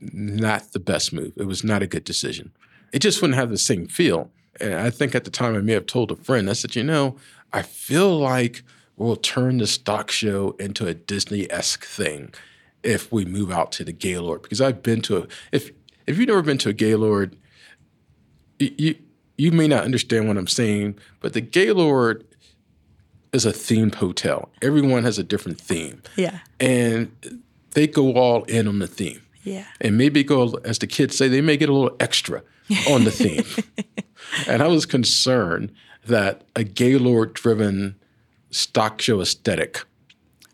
not 0.00 0.72
the 0.72 0.80
best 0.80 1.12
move. 1.12 1.32
It 1.36 1.46
was 1.46 1.64
not 1.64 1.82
a 1.82 1.86
good 1.86 2.04
decision. 2.04 2.52
It 2.92 3.00
just 3.00 3.22
wouldn't 3.22 3.38
have 3.38 3.50
the 3.50 3.58
same 3.58 3.86
feel. 3.86 4.30
And 4.60 4.74
I 4.74 4.90
think 4.90 5.14
at 5.14 5.24
the 5.24 5.30
time 5.30 5.54
I 5.56 5.60
may 5.60 5.72
have 5.72 5.86
told 5.86 6.10
a 6.10 6.16
friend, 6.16 6.48
I 6.50 6.52
said, 6.54 6.76
you 6.76 6.84
know, 6.84 7.16
I 7.52 7.62
feel 7.62 8.18
like 8.18 8.62
we'll 8.96 9.16
turn 9.16 9.58
the 9.58 9.66
stock 9.66 10.10
show 10.10 10.54
into 10.58 10.86
a 10.86 10.94
Disney 10.94 11.50
esque 11.50 11.84
thing 11.84 12.32
if 12.82 13.10
we 13.12 13.24
move 13.24 13.50
out 13.50 13.72
to 13.72 13.84
the 13.84 13.92
Gaylord. 13.92 14.42
Because 14.42 14.60
I've 14.60 14.82
been 14.82 15.00
to 15.02 15.18
a, 15.18 15.26
if 15.52 15.70
if 16.06 16.18
you've 16.18 16.28
never 16.28 16.42
been 16.42 16.58
to 16.58 16.68
a 16.70 16.72
Gaylord, 16.74 17.36
you 18.58 18.94
you 19.38 19.52
may 19.52 19.66
not 19.66 19.84
understand 19.84 20.28
what 20.28 20.36
I'm 20.36 20.46
saying, 20.46 20.98
but 21.20 21.32
the 21.32 21.40
Gaylord 21.40 22.26
is 23.32 23.46
a 23.46 23.52
themed 23.52 23.94
hotel. 23.94 24.50
Everyone 24.60 25.02
has 25.04 25.18
a 25.18 25.22
different 25.24 25.58
theme 25.60 26.02
Yeah. 26.16 26.40
and 26.58 27.10
they 27.72 27.86
go 27.86 28.14
all 28.14 28.42
in 28.44 28.66
on 28.68 28.80
the 28.80 28.86
theme. 28.88 29.22
Yeah. 29.42 29.64
And 29.80 29.96
maybe 29.96 30.22
go, 30.22 30.54
as 30.64 30.78
the 30.78 30.86
kids 30.86 31.16
say, 31.16 31.28
they 31.28 31.40
may 31.40 31.56
get 31.56 31.68
a 31.68 31.72
little 31.72 31.96
extra 32.00 32.42
on 32.88 33.04
the 33.04 33.10
theme. 33.10 33.44
and 34.46 34.62
I 34.62 34.66
was 34.68 34.86
concerned 34.86 35.72
that 36.06 36.42
a 36.54 36.64
Gaylord 36.64 37.34
driven 37.34 37.96
stock 38.50 39.00
show 39.00 39.20
aesthetic 39.20 39.84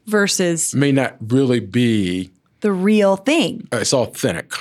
Versus 0.07 0.75
may 0.75 0.93
not 0.93 1.17
really 1.21 1.61
be 1.61 2.31
the 2.61 2.73
real 2.73 3.17
thing. 3.17 3.67
uh, 3.73 3.79
it's 3.79 3.93
authentic. 3.93 4.53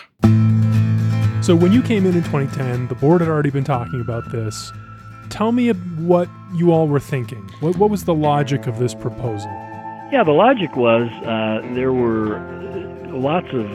So 1.44 1.56
when 1.56 1.72
you 1.72 1.84
came 1.84 2.06
in 2.08 2.16
in 2.16 2.24
2010, 2.24 2.88
the 2.88 2.96
board 2.96 3.22
had 3.22 3.30
already 3.30 3.52
been 3.52 3.64
talking 3.64 4.02
about 4.02 4.32
this. 4.32 4.72
Tell 5.30 5.52
me 5.52 5.70
what 5.70 6.28
you 6.56 6.72
all 6.72 6.88
were 6.88 7.00
thinking. 7.00 7.48
What, 7.60 7.78
what 7.78 7.92
was 7.92 8.06
the 8.06 8.16
logic 8.16 8.66
of 8.66 8.80
this 8.80 8.96
proposal? 8.96 9.52
Yeah, 10.12 10.24
the 10.26 10.32
logic 10.32 10.76
was 10.76 11.08
uh, 11.24 11.62
there 11.76 11.94
were 11.94 12.40
lots 13.12 13.48
of 13.54 13.70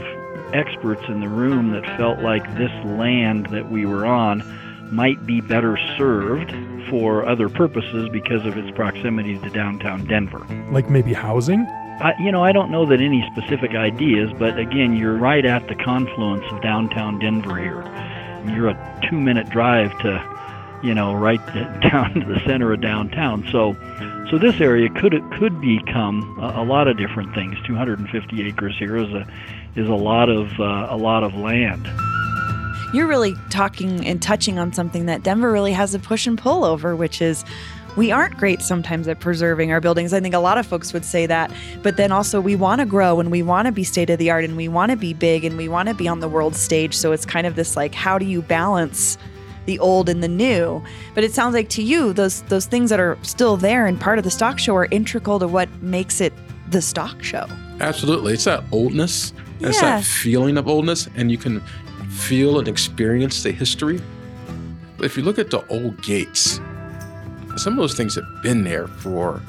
experts 0.54 1.02
in 1.08 1.20
the 1.20 1.28
room 1.28 1.72
that 1.72 1.84
felt 1.96 2.20
like 2.20 2.44
this 2.56 2.72
land 2.84 3.46
that 3.46 3.70
we 3.70 3.86
were 3.86 4.06
on 4.06 4.42
might 4.90 5.24
be 5.26 5.40
better 5.40 5.78
served 5.96 6.52
for 6.88 7.26
other 7.26 7.48
purposes 7.48 8.08
because 8.08 8.44
of 8.44 8.56
its 8.56 8.70
proximity 8.76 9.38
to 9.38 9.50
downtown 9.50 10.04
Denver. 10.06 10.44
Like 10.72 10.90
maybe 10.90 11.12
housing? 11.12 11.66
I, 12.00 12.14
you 12.18 12.32
know, 12.32 12.42
I 12.42 12.52
don't 12.52 12.70
know 12.70 12.86
that 12.86 13.00
any 13.00 13.22
specific 13.32 13.72
ideas, 13.72 14.32
but 14.38 14.58
again, 14.58 14.96
you're 14.96 15.16
right 15.16 15.44
at 15.44 15.68
the 15.68 15.74
confluence 15.74 16.44
of 16.50 16.62
downtown 16.62 17.18
Denver 17.18 17.56
here. 17.56 17.84
You're 18.54 18.68
a 18.68 19.00
two-minute 19.08 19.50
drive 19.50 19.96
to, 20.00 20.80
you 20.82 20.94
know, 20.94 21.14
right 21.14 21.44
down 21.82 22.14
to 22.14 22.24
the 22.24 22.40
center 22.46 22.72
of 22.72 22.80
downtown. 22.80 23.46
So, 23.52 23.76
so 24.30 24.38
this 24.38 24.60
area 24.62 24.88
could 24.88 25.12
could 25.38 25.60
become 25.60 26.38
a, 26.40 26.62
a 26.62 26.64
lot 26.64 26.88
of 26.88 26.96
different 26.96 27.34
things. 27.34 27.56
250 27.66 28.46
acres 28.46 28.76
here 28.78 28.96
is 28.96 29.12
a 29.12 29.26
is 29.76 29.88
a 29.88 29.94
lot 29.94 30.28
of 30.28 30.48
uh, 30.60 30.88
a 30.90 30.96
lot 30.96 31.22
of 31.22 31.34
land. 31.34 31.88
You're 32.92 33.06
really 33.06 33.36
talking 33.50 34.04
and 34.04 34.20
touching 34.20 34.58
on 34.58 34.72
something 34.72 35.06
that 35.06 35.22
Denver 35.22 35.52
really 35.52 35.72
has 35.72 35.94
a 35.94 35.98
push 35.98 36.26
and 36.26 36.36
pull 36.36 36.64
over, 36.64 36.96
which 36.96 37.22
is 37.22 37.44
we 37.96 38.10
aren't 38.10 38.36
great 38.36 38.62
sometimes 38.62 39.08
at 39.08 39.20
preserving 39.20 39.72
our 39.72 39.80
buildings. 39.80 40.12
I 40.12 40.20
think 40.20 40.34
a 40.34 40.38
lot 40.38 40.58
of 40.58 40.66
folks 40.66 40.92
would 40.92 41.04
say 41.04 41.26
that. 41.26 41.52
But 41.82 41.96
then 41.96 42.12
also, 42.12 42.40
we 42.40 42.56
want 42.56 42.80
to 42.80 42.86
grow 42.86 43.20
and 43.20 43.30
we 43.30 43.42
want 43.42 43.66
to 43.66 43.72
be 43.72 43.84
state 43.84 44.10
of 44.10 44.18
the 44.18 44.30
art 44.30 44.44
and 44.44 44.56
we 44.56 44.68
want 44.68 44.90
to 44.90 44.96
be 44.96 45.12
big 45.12 45.44
and 45.44 45.56
we 45.56 45.68
want 45.68 45.88
to 45.88 45.94
be 45.94 46.08
on 46.08 46.20
the 46.20 46.28
world 46.28 46.56
stage. 46.56 46.96
So 46.96 47.12
it's 47.12 47.26
kind 47.26 47.46
of 47.46 47.56
this 47.56 47.76
like, 47.76 47.94
how 47.94 48.18
do 48.18 48.26
you 48.26 48.42
balance 48.42 49.18
the 49.66 49.78
old 49.78 50.08
and 50.08 50.22
the 50.22 50.28
new? 50.28 50.82
But 51.14 51.24
it 51.24 51.32
sounds 51.32 51.54
like 51.54 51.68
to 51.70 51.82
you, 51.82 52.12
those 52.12 52.42
those 52.42 52.66
things 52.66 52.90
that 52.90 53.00
are 53.00 53.18
still 53.22 53.56
there 53.56 53.86
and 53.86 54.00
part 54.00 54.18
of 54.18 54.24
the 54.24 54.30
stock 54.30 54.58
show 54.58 54.74
are 54.76 54.86
integral 54.86 55.38
to 55.38 55.48
what 55.48 55.68
makes 55.82 56.20
it 56.20 56.32
the 56.70 56.82
stock 56.82 57.22
show. 57.22 57.46
Absolutely. 57.80 58.34
It's 58.34 58.44
that 58.44 58.64
oldness. 58.72 59.32
It's 59.60 59.80
Yeah. 59.80 59.96
that 59.96 60.04
feeling 60.04 60.56
of 60.56 60.68
oldness. 60.68 61.08
And 61.16 61.30
you 61.30 61.38
can 61.38 61.60
feel 62.08 62.58
and 62.58 62.68
experience 62.68 63.42
the 63.42 63.52
history. 63.52 64.00
But 64.96 65.06
if 65.06 65.16
you 65.16 65.22
look 65.22 65.38
at 65.38 65.50
the 65.50 65.64
old 65.68 66.02
gates, 66.02 66.60
some 67.56 67.72
of 67.74 67.78
those 67.78 67.94
things 67.94 68.14
have 68.16 68.24
been 68.42 68.64
there 68.64 68.86
for 68.86 69.40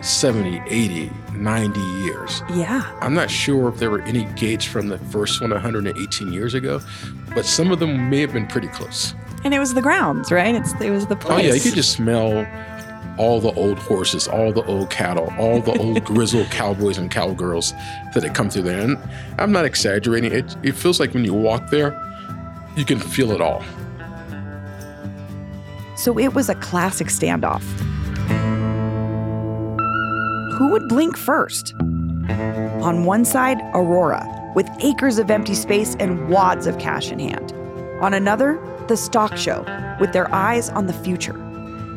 70, 0.00 0.62
80, 0.68 1.10
90 1.36 1.80
years. 2.04 2.42
Yeah. 2.54 2.82
I'm 3.00 3.12
not 3.14 3.30
sure 3.30 3.68
if 3.68 3.76
there 3.78 3.90
were 3.90 4.00
any 4.02 4.24
gates 4.36 4.64
from 4.64 4.88
the 4.88 4.98
first 5.10 5.40
one 5.42 5.50
118 5.50 6.32
years 6.32 6.54
ago, 6.54 6.80
but 7.34 7.44
some 7.44 7.70
of 7.70 7.78
them 7.78 8.08
may 8.08 8.20
have 8.20 8.32
been 8.32 8.46
pretty 8.46 8.68
close. 8.68 9.14
And 9.44 9.52
it 9.54 9.58
was 9.58 9.74
the 9.74 9.82
grounds, 9.82 10.30
right? 10.32 10.54
It's 10.54 10.72
it 10.80 10.90
was 10.90 11.06
the 11.06 11.16
place. 11.16 11.38
Oh, 11.38 11.46
yeah, 11.48 11.54
you 11.54 11.60
could 11.60 11.74
just 11.74 11.92
smell 11.92 12.46
all 13.20 13.38
the 13.38 13.52
old 13.52 13.78
horses, 13.78 14.26
all 14.26 14.50
the 14.50 14.64
old 14.64 14.88
cattle, 14.88 15.30
all 15.38 15.60
the 15.60 15.78
old 15.78 16.02
grizzled 16.06 16.50
cowboys 16.50 16.96
and 16.96 17.10
cowgirls 17.10 17.72
that 18.14 18.22
had 18.22 18.34
come 18.34 18.48
through 18.48 18.62
there. 18.62 18.80
And 18.80 18.96
I'm 19.38 19.52
not 19.52 19.66
exaggerating. 19.66 20.32
It, 20.32 20.56
it 20.62 20.72
feels 20.72 20.98
like 20.98 21.12
when 21.12 21.26
you 21.26 21.34
walk 21.34 21.68
there, 21.68 21.92
you 22.76 22.86
can 22.86 22.98
feel 22.98 23.30
it 23.32 23.42
all. 23.42 23.62
So 25.96 26.18
it 26.18 26.32
was 26.32 26.48
a 26.48 26.54
classic 26.54 27.08
standoff. 27.08 27.62
Who 30.54 30.70
would 30.70 30.88
blink 30.88 31.18
first? 31.18 31.74
On 31.74 33.04
one 33.04 33.26
side, 33.26 33.58
Aurora, 33.74 34.24
with 34.54 34.66
acres 34.80 35.18
of 35.18 35.30
empty 35.30 35.54
space 35.54 35.94
and 36.00 36.30
wads 36.30 36.66
of 36.66 36.78
cash 36.78 37.10
in 37.10 37.18
hand. 37.18 37.52
On 38.00 38.14
another, 38.14 38.58
the 38.88 38.96
stock 38.96 39.36
show, 39.36 39.60
with 40.00 40.14
their 40.14 40.32
eyes 40.34 40.70
on 40.70 40.86
the 40.86 40.94
future. 40.94 41.36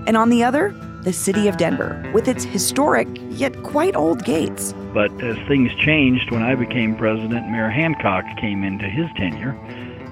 And 0.05 0.17
on 0.17 0.29
the 0.29 0.43
other, 0.43 0.75
the 1.03 1.13
city 1.13 1.47
of 1.47 1.57
Denver, 1.57 2.09
with 2.13 2.27
its 2.27 2.43
historic 2.43 3.07
yet 3.29 3.61
quite 3.63 3.95
old 3.95 4.23
gates. 4.23 4.73
But 4.93 5.11
as 5.21 5.37
things 5.47 5.73
changed 5.75 6.31
when 6.31 6.41
I 6.41 6.55
became 6.55 6.95
president, 6.95 7.49
Mayor 7.49 7.69
Hancock 7.69 8.25
came 8.37 8.63
into 8.63 8.85
his 8.85 9.07
tenure, 9.17 9.51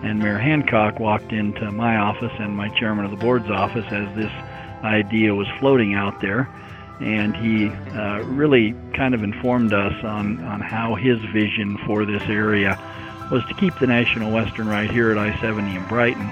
and 0.04 0.20
Mayor 0.20 0.38
Hancock 0.38 1.00
walked 1.00 1.32
into 1.32 1.72
my 1.72 1.98
office 1.98 2.34
and 2.40 2.58
my 2.58 2.70
chairman 2.70 3.06
of 3.06 3.12
the 3.12 3.18
board's 3.18 3.50
office 3.50 3.86
as 3.92 4.16
this 4.16 4.32
idea 4.84 5.34
was 5.34 5.48
floating 5.60 5.94
out 5.94 6.20
there. 6.22 6.50
And 7.00 7.36
he 7.36 7.70
uh, 7.98 8.24
really 8.24 8.76
kind 8.94 9.16
of 9.16 9.24
informed 9.24 9.74
us 9.74 9.94
on, 10.04 10.44
on 10.44 10.62
how 10.62 10.96
his 10.96 11.20
vision 11.34 11.78
for 11.86 12.06
this 12.06 12.22
area 12.24 12.78
was 13.32 13.44
to 13.46 13.54
keep 13.56 13.78
the 13.80 13.88
National 13.88 14.32
Western 14.32 14.68
right 14.68 14.92
here 14.92 15.10
at 15.10 15.18
I 15.18 15.40
70 15.40 15.76
in 15.76 15.88
Brighton 15.88 16.30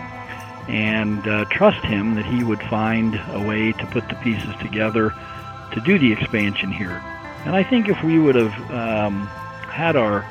and 0.69 1.27
uh, 1.27 1.45
trust 1.45 1.83
him 1.83 2.15
that 2.15 2.25
he 2.25 2.43
would 2.43 2.61
find 2.63 3.19
a 3.31 3.43
way 3.45 3.71
to 3.73 3.85
put 3.87 4.07
the 4.07 4.15
pieces 4.15 4.55
together 4.61 5.13
to 5.73 5.81
do 5.81 5.97
the 5.97 6.11
expansion 6.11 6.71
here. 6.71 7.03
And 7.45 7.55
I 7.55 7.63
think 7.63 7.89
if 7.89 8.01
we 8.03 8.19
would 8.19 8.35
have 8.35 8.71
um, 8.71 9.25
had 9.67 9.95
our 9.95 10.21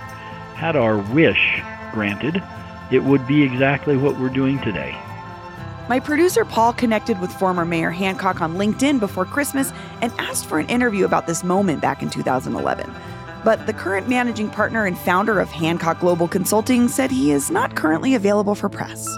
had 0.55 0.77
our 0.77 0.99
wish 0.99 1.63
granted, 1.93 2.43
it 2.91 3.03
would 3.05 3.27
be 3.27 3.43
exactly 3.43 3.97
what 3.97 4.19
we're 4.19 4.29
doing 4.29 4.61
today. 4.61 4.97
My 5.89 6.01
producer 6.01 6.45
Paul 6.45 6.73
connected 6.73 7.21
with 7.21 7.33
former 7.33 7.65
Mayor 7.65 7.91
Hancock 7.91 8.41
on 8.41 8.57
LinkedIn 8.57 9.01
before 9.01 9.25
Christmas 9.25 9.73
and 10.03 10.13
asked 10.19 10.47
for 10.47 10.59
an 10.59 10.69
interview 10.69 11.05
about 11.05 11.27
this 11.27 11.43
moment 11.43 11.81
back 11.81 12.03
in 12.03 12.11
2011. 12.11 12.93
But 13.45 13.67
the 13.67 13.73
current 13.73 14.09
managing 14.09 14.51
partner 14.51 14.85
and 14.85 14.99
founder 14.99 15.41
of 15.41 15.49
Hancock 15.49 16.01
Global 16.01 16.29
Consulting 16.29 16.89
said 16.89 17.11
he 17.11 17.31
is 17.31 17.51
not 17.51 17.75
currently 17.75 18.15
available 18.15 18.55
for 18.55 18.69
press. 18.69 19.09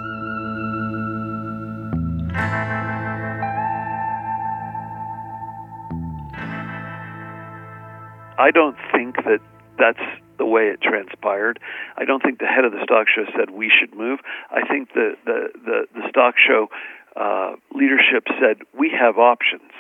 I 8.40 8.50
don't 8.50 8.76
think 8.90 9.16
that 9.16 9.40
that's 9.78 10.00
the 10.38 10.46
way 10.46 10.72
it 10.72 10.80
transpired. 10.80 11.60
I 11.98 12.06
don't 12.06 12.22
think 12.22 12.38
the 12.38 12.46
head 12.46 12.64
of 12.64 12.72
the 12.72 12.80
stock 12.82 13.06
show 13.14 13.24
said 13.36 13.50
we 13.50 13.70
should 13.70 13.94
move. 13.94 14.20
I 14.50 14.66
think 14.66 14.94
the 14.94 15.12
the 15.26 15.48
the, 15.54 15.78
the 15.94 16.08
stock 16.08 16.36
show 16.40 16.68
uh, 17.16 17.56
leadership 17.74 18.24
said 18.40 18.64
we 18.72 18.90
have 18.98 19.18
options, 19.18 19.70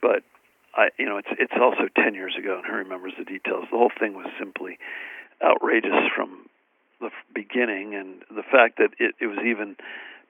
but 0.00 0.22
I 0.74 0.88
you 0.98 1.04
know 1.04 1.18
it's 1.18 1.28
it's 1.38 1.52
also 1.60 1.88
ten 1.94 2.14
years 2.14 2.34
ago, 2.38 2.56
and 2.56 2.64
who 2.64 2.72
remembers 2.72 3.12
the 3.18 3.24
details? 3.24 3.66
The 3.70 3.76
whole 3.76 3.92
thing 4.00 4.14
was 4.14 4.32
simply 4.38 4.78
outrageous 5.44 6.08
from 6.16 6.48
the 7.02 7.10
beginning, 7.34 7.94
and 7.94 8.22
the 8.34 8.42
fact 8.42 8.78
that 8.78 8.96
it, 8.98 9.14
it 9.20 9.26
was 9.26 9.38
even 9.44 9.76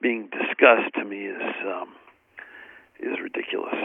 being 0.01 0.27
discussed 0.27 0.93
to 0.95 1.05
me 1.05 1.27
is 1.27 1.55
um, 1.65 1.95
is 2.99 3.15
ridiculous. 3.23 3.75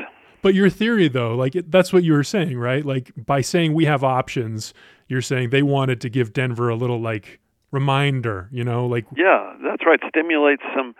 But 0.46 0.54
your 0.54 0.70
theory, 0.70 1.08
though, 1.08 1.34
like 1.34 1.54
that's 1.66 1.92
what 1.92 2.04
you 2.04 2.12
were 2.12 2.22
saying, 2.22 2.56
right? 2.56 2.86
Like 2.86 3.10
by 3.16 3.40
saying 3.40 3.74
we 3.74 3.84
have 3.86 4.04
options, 4.04 4.74
you're 5.08 5.20
saying 5.20 5.50
they 5.50 5.64
wanted 5.64 6.00
to 6.02 6.08
give 6.08 6.32
Denver 6.32 6.68
a 6.68 6.76
little 6.76 7.00
like 7.00 7.40
reminder, 7.72 8.48
you 8.52 8.62
know, 8.62 8.86
like 8.86 9.06
yeah, 9.16 9.54
that's 9.60 9.84
right. 9.84 9.98
Stimulate 10.08 10.60
some 10.72 10.94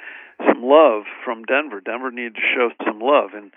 some 0.45 0.65
love 0.65 1.05
from 1.25 1.45
Denver. 1.45 1.81
Denver 1.81 2.11
needed 2.11 2.35
to 2.35 2.41
show 2.57 2.71
some 2.85 2.99
love, 2.99 3.35
and 3.35 3.53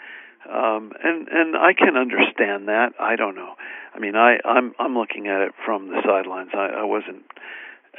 um, 0.47 0.91
and 1.03 1.27
and 1.27 1.57
I 1.57 1.73
can 1.73 1.97
understand 1.97 2.67
that. 2.67 2.89
I 2.99 3.15
don't 3.15 3.33
know. 3.33 3.55
I 3.95 3.97
mean, 3.97 4.15
I 4.15 4.37
I'm 4.45 4.75
I'm 4.77 4.95
looking 4.95 5.25
at 5.25 5.41
it 5.41 5.53
from 5.65 5.87
the 5.87 6.03
sidelines. 6.05 6.51
I, 6.53 6.67
I 6.67 6.83
wasn't 6.83 7.23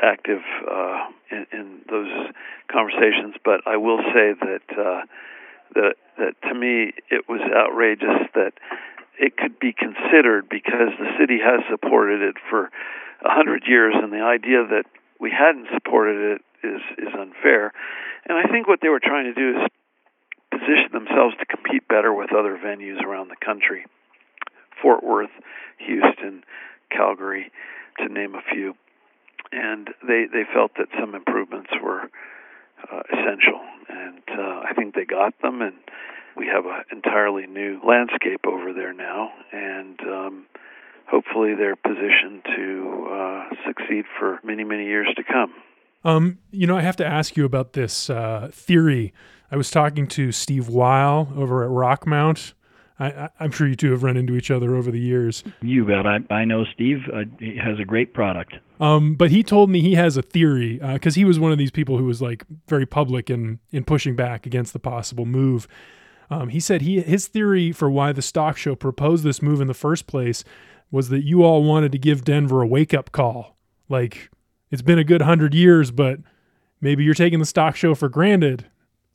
active 0.00 0.42
uh, 0.70 1.09
in, 1.33 1.44
in 1.53 1.81
those 1.90 2.31
conversations, 2.70 3.35
but 3.44 3.66
I 3.66 3.79
will 3.79 3.98
say 4.14 4.35
that. 4.40 4.79
Uh, 4.79 5.07
that 5.74 5.94
that 6.18 6.35
to 6.48 6.54
me 6.54 6.92
it 7.11 7.28
was 7.28 7.40
outrageous 7.54 8.28
that 8.35 8.52
it 9.18 9.37
could 9.37 9.59
be 9.59 9.72
considered 9.72 10.48
because 10.48 10.96
the 10.98 11.12
city 11.20 11.38
has 11.44 11.61
supported 11.70 12.22
it 12.22 12.37
for 12.48 12.70
a 13.22 13.30
hundred 13.30 13.64
years, 13.66 13.94
and 13.94 14.12
the 14.12 14.24
idea 14.24 14.64
that 14.66 14.85
we 15.20 15.30
hadn't 15.30 15.68
supported 15.74 16.37
it 16.37 16.66
is 16.66 16.80
is 16.98 17.12
unfair. 17.18 17.72
And 18.26 18.38
I 18.38 18.50
think 18.50 18.66
what 18.66 18.80
they 18.80 18.88
were 18.88 19.00
trying 19.00 19.33
to 19.33 19.35
do 19.35 19.61
is 19.61 19.68
position 20.50 20.90
themselves 20.92 21.37
to 21.38 21.46
compete 21.46 21.87
better 21.88 22.12
with 22.12 22.33
other 22.33 22.56
venues 22.56 23.00
around 23.02 23.28
the 23.28 23.37
country, 23.44 23.87
Fort 24.83 25.04
Worth, 25.04 25.30
Houston, 25.78 26.42
Calgary, 26.90 27.52
to 27.98 28.09
name 28.09 28.35
a 28.35 28.42
few. 28.52 28.74
And 29.52 29.88
they 30.06 30.26
they 30.33 30.44
felt 30.52 30.72
that 30.78 30.88
some 30.98 31.14
improvements 31.14 31.70
were 31.83 32.11
uh, 32.92 33.02
essential, 33.12 33.60
and 33.88 34.22
uh, 34.30 34.62
I 34.68 34.72
think 34.74 34.94
they 34.94 35.04
got 35.04 35.34
them, 35.42 35.62
and 35.62 35.74
we 36.36 36.46
have 36.46 36.64
an 36.66 36.84
entirely 36.92 37.46
new 37.46 37.80
landscape 37.86 38.40
over 38.46 38.72
there 38.72 38.92
now, 38.92 39.30
and 39.52 40.00
um, 40.00 40.46
hopefully 41.06 41.54
they're 41.54 41.76
positioned 41.76 42.44
to 42.56 43.08
uh, 43.10 43.44
succeed 43.66 44.04
for 44.18 44.38
many, 44.44 44.64
many 44.64 44.84
years 44.84 45.08
to 45.16 45.22
come. 45.24 45.52
Um, 46.04 46.38
you 46.50 46.66
know, 46.66 46.76
I 46.76 46.80
have 46.80 46.96
to 46.96 47.06
ask 47.06 47.36
you 47.36 47.44
about 47.44 47.74
this 47.74 48.08
uh, 48.08 48.50
theory. 48.52 49.12
I 49.50 49.56
was 49.56 49.70
talking 49.70 50.06
to 50.08 50.32
Steve 50.32 50.68
Weil 50.68 51.32
over 51.36 51.64
at 51.64 51.70
Rockmount. 51.70 52.54
I, 53.00 53.30
am 53.40 53.50
sure 53.50 53.66
you 53.66 53.76
two 53.76 53.92
have 53.92 54.02
run 54.02 54.18
into 54.18 54.36
each 54.36 54.50
other 54.50 54.74
over 54.74 54.90
the 54.90 55.00
years. 55.00 55.42
You 55.62 55.86
bet. 55.86 56.06
I, 56.06 56.18
I 56.30 56.44
know 56.44 56.64
Steve 56.74 56.98
uh, 57.12 57.22
he 57.38 57.56
has 57.56 57.78
a 57.80 57.84
great 57.84 58.12
product. 58.12 58.56
Um, 58.78 59.14
but 59.14 59.30
he 59.30 59.42
told 59.42 59.70
me 59.70 59.80
he 59.80 59.94
has 59.94 60.18
a 60.18 60.22
theory 60.22 60.78
because 60.78 61.16
uh, 61.16 61.18
he 61.18 61.24
was 61.24 61.38
one 61.38 61.50
of 61.50 61.58
these 61.58 61.70
people 61.70 61.96
who 61.96 62.04
was 62.04 62.20
like 62.20 62.44
very 62.68 62.84
public 62.84 63.30
in 63.30 63.58
in 63.72 63.84
pushing 63.84 64.16
back 64.16 64.44
against 64.44 64.74
the 64.74 64.78
possible 64.78 65.24
move. 65.24 65.66
Um, 66.28 66.50
he 66.50 66.60
said 66.60 66.82
he 66.82 67.00
his 67.00 67.26
theory 67.26 67.72
for 67.72 67.90
why 67.90 68.12
the 68.12 68.22
stock 68.22 68.58
show 68.58 68.74
proposed 68.74 69.24
this 69.24 69.40
move 69.40 69.60
in 69.60 69.66
the 69.66 69.74
first 69.74 70.06
place 70.06 70.44
was 70.90 71.08
that 71.08 71.24
you 71.24 71.42
all 71.42 71.64
wanted 71.64 71.92
to 71.92 71.98
give 71.98 72.24
Denver 72.24 72.62
a 72.62 72.66
wake 72.66 72.92
up 72.92 73.12
call. 73.12 73.56
Like 73.88 74.30
it's 74.70 74.82
been 74.82 74.98
a 74.98 75.04
good 75.04 75.22
hundred 75.22 75.54
years, 75.54 75.90
but 75.90 76.20
maybe 76.82 77.02
you're 77.02 77.14
taking 77.14 77.38
the 77.38 77.46
stock 77.46 77.76
show 77.76 77.94
for 77.94 78.10
granted. 78.10 78.66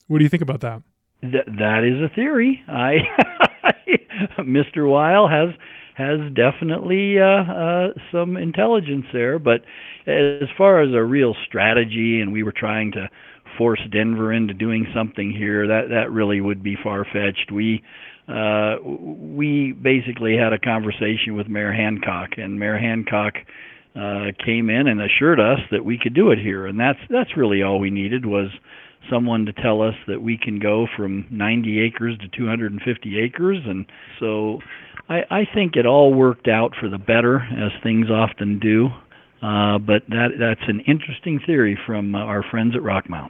What 0.08 0.17
do 0.17 0.24
you 0.24 0.30
think 0.30 0.43
about 0.43 0.62
that? 0.62 0.82
Th- 1.21 1.45
that 1.60 1.84
is 1.84 2.02
a 2.02 2.13
theory. 2.13 2.63
I 2.67 2.98
Mr. 4.39 4.89
Weil 4.89 5.28
has 5.28 5.49
has 5.95 6.19
definitely 6.34 7.17
uh, 7.19 7.23
uh, 7.23 7.88
some 8.12 8.36
intelligence 8.36 9.06
there, 9.13 9.39
but 9.39 9.62
as 10.06 10.49
far 10.58 10.82
as 10.82 10.93
a 10.93 11.01
real 11.01 11.34
strategy, 11.47 12.19
and 12.19 12.34
we 12.34 12.43
were 12.43 12.51
trying 12.51 12.91
to 12.91 13.10
force 13.58 13.80
Denver 13.93 14.34
into 14.34 14.54
doing 14.54 14.86
something 14.93 15.32
here, 15.32 15.67
that 15.67 15.88
that 15.89 16.12
really 16.12 16.41
would 16.41 16.62
be 16.62 16.75
far 16.84 17.06
fetched. 17.06 17.49
We 17.51 17.82
uh, 18.28 18.75
we 18.84 19.71
basically 19.71 20.36
had 20.36 20.51
a 20.51 20.60
conversation 20.60 21.36
with 21.36 21.47
Mayor 21.47 21.71
Hancock, 21.71 22.32
and 22.38 22.60
Mayor 22.60 22.78
Hancock 22.78 23.36
uh, 23.95 24.32
came 24.43 24.69
in 24.69 24.88
and 24.88 25.01
assured 25.01 25.39
us 25.39 25.60
that 25.71 25.86
we 25.86 25.97
could 25.97 26.13
do 26.13 26.32
it 26.32 26.39
here, 26.39 26.65
and 26.65 26.80
that's 26.80 26.99
that's 27.10 27.38
really 27.38 27.63
all 27.63 27.80
we 27.80 27.89
needed 27.89 28.25
was 28.25 28.49
someone 29.10 29.46
to 29.46 29.54
tell 29.54 29.82
us 29.82 29.96
that 30.08 30.22
we 30.22 30.38
can 30.38 30.60
go 30.60 30.88
from 30.96 31.26
90 31.30 31.82
acres 31.82 32.18
to 32.20 32.28
250 32.28 33.20
acres. 33.20 33.60
And 33.65 33.86
so 34.20 34.60
I, 35.10 35.22
I 35.30 35.48
think 35.54 35.76
it 35.76 35.86
all 35.86 36.13
worked 36.13 36.48
out 36.48 36.74
for 36.80 36.89
the 36.89 36.98
better, 36.98 37.38
as 37.38 37.72
things 37.84 38.10
often 38.10 38.60
do. 38.60 38.89
Uh, 39.41 39.78
but 39.78 40.02
that 40.08 40.30
that's 40.39 40.68
an 40.68 40.80
interesting 40.88 41.39
theory 41.46 41.78
from 41.86 42.15
uh, 42.15 42.20
our 42.20 42.44
friends 42.50 42.76
at 42.76 42.82
Rockmount. 42.82 43.30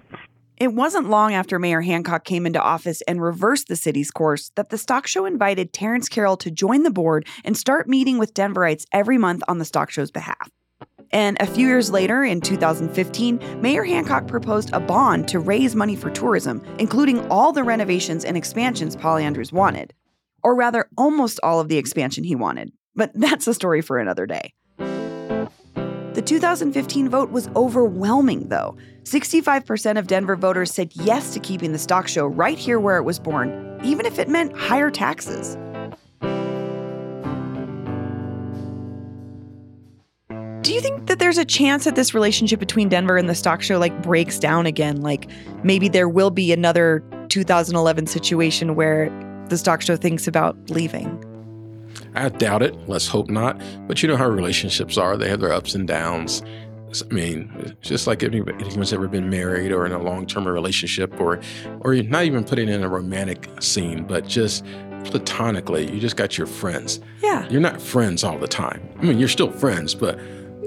It 0.57 0.73
wasn't 0.73 1.09
long 1.09 1.33
after 1.33 1.59
Mayor 1.59 1.81
Hancock 1.81 2.23
came 2.23 2.45
into 2.45 2.61
office 2.61 3.01
and 3.01 3.21
reversed 3.21 3.67
the 3.67 3.75
city's 3.75 4.11
course 4.11 4.51
that 4.55 4.69
the 4.69 4.77
stock 4.77 5.05
show 5.05 5.25
invited 5.25 5.73
Terrance 5.73 6.07
Carroll 6.07 6.37
to 6.37 6.49
join 6.49 6.83
the 6.83 6.91
board 6.91 7.27
and 7.43 7.57
start 7.57 7.89
meeting 7.89 8.17
with 8.17 8.33
Denverites 8.33 8.85
every 8.93 9.17
month 9.17 9.43
on 9.49 9.57
the 9.57 9.65
stock 9.65 9.89
show's 9.89 10.11
behalf. 10.11 10.49
And 11.11 11.37
a 11.39 11.45
few 11.45 11.67
years 11.67 11.91
later, 11.91 12.23
in 12.23 12.41
2015, 12.41 13.61
Mayor 13.61 13.83
Hancock 13.83 14.27
proposed 14.27 14.71
a 14.73 14.79
bond 14.79 15.27
to 15.29 15.39
raise 15.39 15.75
money 15.75 15.95
for 15.95 16.09
tourism, 16.09 16.61
including 16.79 17.25
all 17.29 17.51
the 17.51 17.63
renovations 17.63 18.25
and 18.25 18.35
expansions 18.35 18.95
Paul 18.95 19.17
Andrews 19.17 19.51
wanted. 19.51 19.93
Or 20.43 20.55
rather, 20.55 20.89
almost 20.97 21.39
all 21.43 21.59
of 21.59 21.69
the 21.69 21.77
expansion 21.77 22.23
he 22.23 22.35
wanted. 22.35 22.71
But 22.95 23.11
that's 23.15 23.47
a 23.47 23.53
story 23.53 23.81
for 23.81 23.99
another 23.99 24.25
day. 24.25 24.53
The 24.77 26.23
2015 26.25 27.09
vote 27.09 27.29
was 27.29 27.49
overwhelming, 27.57 28.47
though. 28.47 28.77
65% 29.03 29.99
of 29.99 30.07
Denver 30.07 30.37
voters 30.37 30.71
said 30.71 30.91
yes 30.95 31.33
to 31.33 31.41
keeping 31.41 31.73
the 31.73 31.77
stock 31.77 32.07
show 32.07 32.25
right 32.25 32.57
here 32.57 32.79
where 32.79 32.95
it 32.97 33.03
was 33.03 33.19
born, 33.19 33.79
even 33.83 34.05
if 34.05 34.17
it 34.17 34.29
meant 34.29 34.55
higher 34.55 34.89
taxes. 34.89 35.57
Do 40.65 40.73
you 40.73 40.81
think 40.81 41.05
that 41.05 41.19
there's 41.19 41.37
a 41.37 41.45
chance 41.45 41.83
that 41.83 41.95
this 41.95 42.15
relationship 42.15 42.59
between 42.59 42.89
Denver 42.89 43.17
and 43.17 43.29
the 43.29 43.35
stock 43.35 43.61
show 43.61 43.77
like 43.77 44.01
breaks 44.01 44.39
down 44.39 44.65
again? 44.65 45.01
Like 45.01 45.29
maybe 45.63 45.87
there 45.87 46.09
will 46.09 46.31
be 46.31 46.51
another 46.51 47.03
2011 47.29 48.07
situation 48.07 48.73
where 48.73 49.11
the 49.49 49.59
stock 49.59 49.83
show 49.83 49.95
thinks 49.95 50.27
about 50.27 50.57
leaving? 50.71 51.23
I 52.15 52.29
doubt 52.29 52.63
it. 52.63 52.75
Let's 52.89 53.07
hope 53.07 53.29
not. 53.29 53.61
But 53.87 54.01
you 54.01 54.09
know 54.09 54.17
how 54.17 54.27
relationships 54.27 54.97
are. 54.97 55.15
They 55.15 55.29
have 55.29 55.39
their 55.39 55.53
ups 55.53 55.75
and 55.75 55.87
downs. 55.87 56.41
I 57.11 57.13
mean, 57.13 57.77
just 57.81 58.07
like 58.07 58.23
anyone's 58.23 58.91
ever 58.91 59.07
been 59.07 59.29
married 59.29 59.71
or 59.71 59.85
in 59.85 59.91
a 59.91 60.01
long-term 60.01 60.47
relationship 60.47 61.21
or 61.21 61.41
or 61.81 61.93
not 61.93 62.23
even 62.23 62.43
putting 62.43 62.69
in 62.69 62.83
a 62.83 62.89
romantic 62.89 63.51
scene, 63.61 64.03
but 64.03 64.25
just 64.27 64.65
platonically, 65.03 65.91
you 65.91 65.99
just 65.99 66.17
got 66.17 66.39
your 66.39 66.47
friends. 66.47 67.01
Yeah. 67.21 67.47
You're 67.49 67.61
not 67.61 67.79
friends 67.79 68.23
all 68.23 68.39
the 68.39 68.47
time. 68.47 68.89
I 68.97 69.03
mean, 69.03 69.19
you're 69.19 69.27
still 69.27 69.51
friends, 69.51 69.93
but 69.93 70.19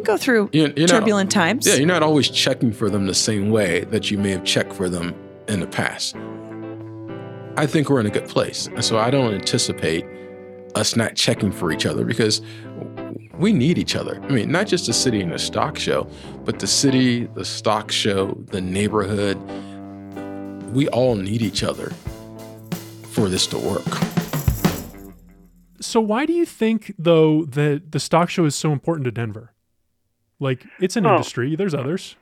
go 0.04 0.16
through 0.16 0.50
you're, 0.52 0.70
you're 0.70 0.88
turbulent 0.88 1.34
not, 1.34 1.42
times. 1.42 1.66
Yeah, 1.66 1.74
you're 1.74 1.86
not 1.86 2.02
always 2.02 2.28
checking 2.28 2.72
for 2.72 2.90
them 2.90 3.06
the 3.06 3.14
same 3.14 3.50
way 3.50 3.84
that 3.84 4.10
you 4.10 4.18
may 4.18 4.30
have 4.30 4.44
checked 4.44 4.72
for 4.72 4.88
them 4.88 5.14
in 5.48 5.60
the 5.60 5.66
past. 5.66 6.16
I 7.56 7.66
think 7.66 7.90
we're 7.90 8.00
in 8.00 8.06
a 8.06 8.10
good 8.10 8.28
place. 8.28 8.66
And 8.68 8.84
so 8.84 8.98
I 8.98 9.10
don't 9.10 9.34
anticipate 9.34 10.06
us 10.74 10.94
not 10.94 11.16
checking 11.16 11.50
for 11.50 11.72
each 11.72 11.86
other 11.86 12.04
because 12.04 12.40
we 13.34 13.52
need 13.52 13.78
each 13.78 13.96
other. 13.96 14.20
I 14.22 14.28
mean, 14.28 14.50
not 14.50 14.66
just 14.66 14.86
the 14.86 14.92
city 14.92 15.20
and 15.20 15.32
the 15.32 15.38
stock 15.38 15.78
show, 15.78 16.08
but 16.44 16.58
the 16.58 16.66
city, 16.66 17.26
the 17.34 17.44
stock 17.44 17.90
show, 17.90 18.34
the 18.50 18.60
neighborhood. 18.60 19.36
We 20.72 20.88
all 20.88 21.16
need 21.16 21.42
each 21.42 21.62
other 21.62 21.90
for 23.10 23.28
this 23.28 23.46
to 23.48 23.58
work. 23.58 23.86
So 25.80 26.00
why 26.00 26.26
do 26.26 26.32
you 26.32 26.44
think 26.44 26.94
though 26.98 27.44
that 27.44 27.92
the 27.92 28.00
stock 28.00 28.30
show 28.30 28.44
is 28.44 28.54
so 28.54 28.72
important 28.72 29.04
to 29.06 29.10
Denver? 29.10 29.52
Like 30.40 30.64
it's 30.80 30.96
an 30.96 31.04
Well- 31.04 31.14
industry. 31.16 31.56
There's 31.56 31.74
others. 31.74 32.16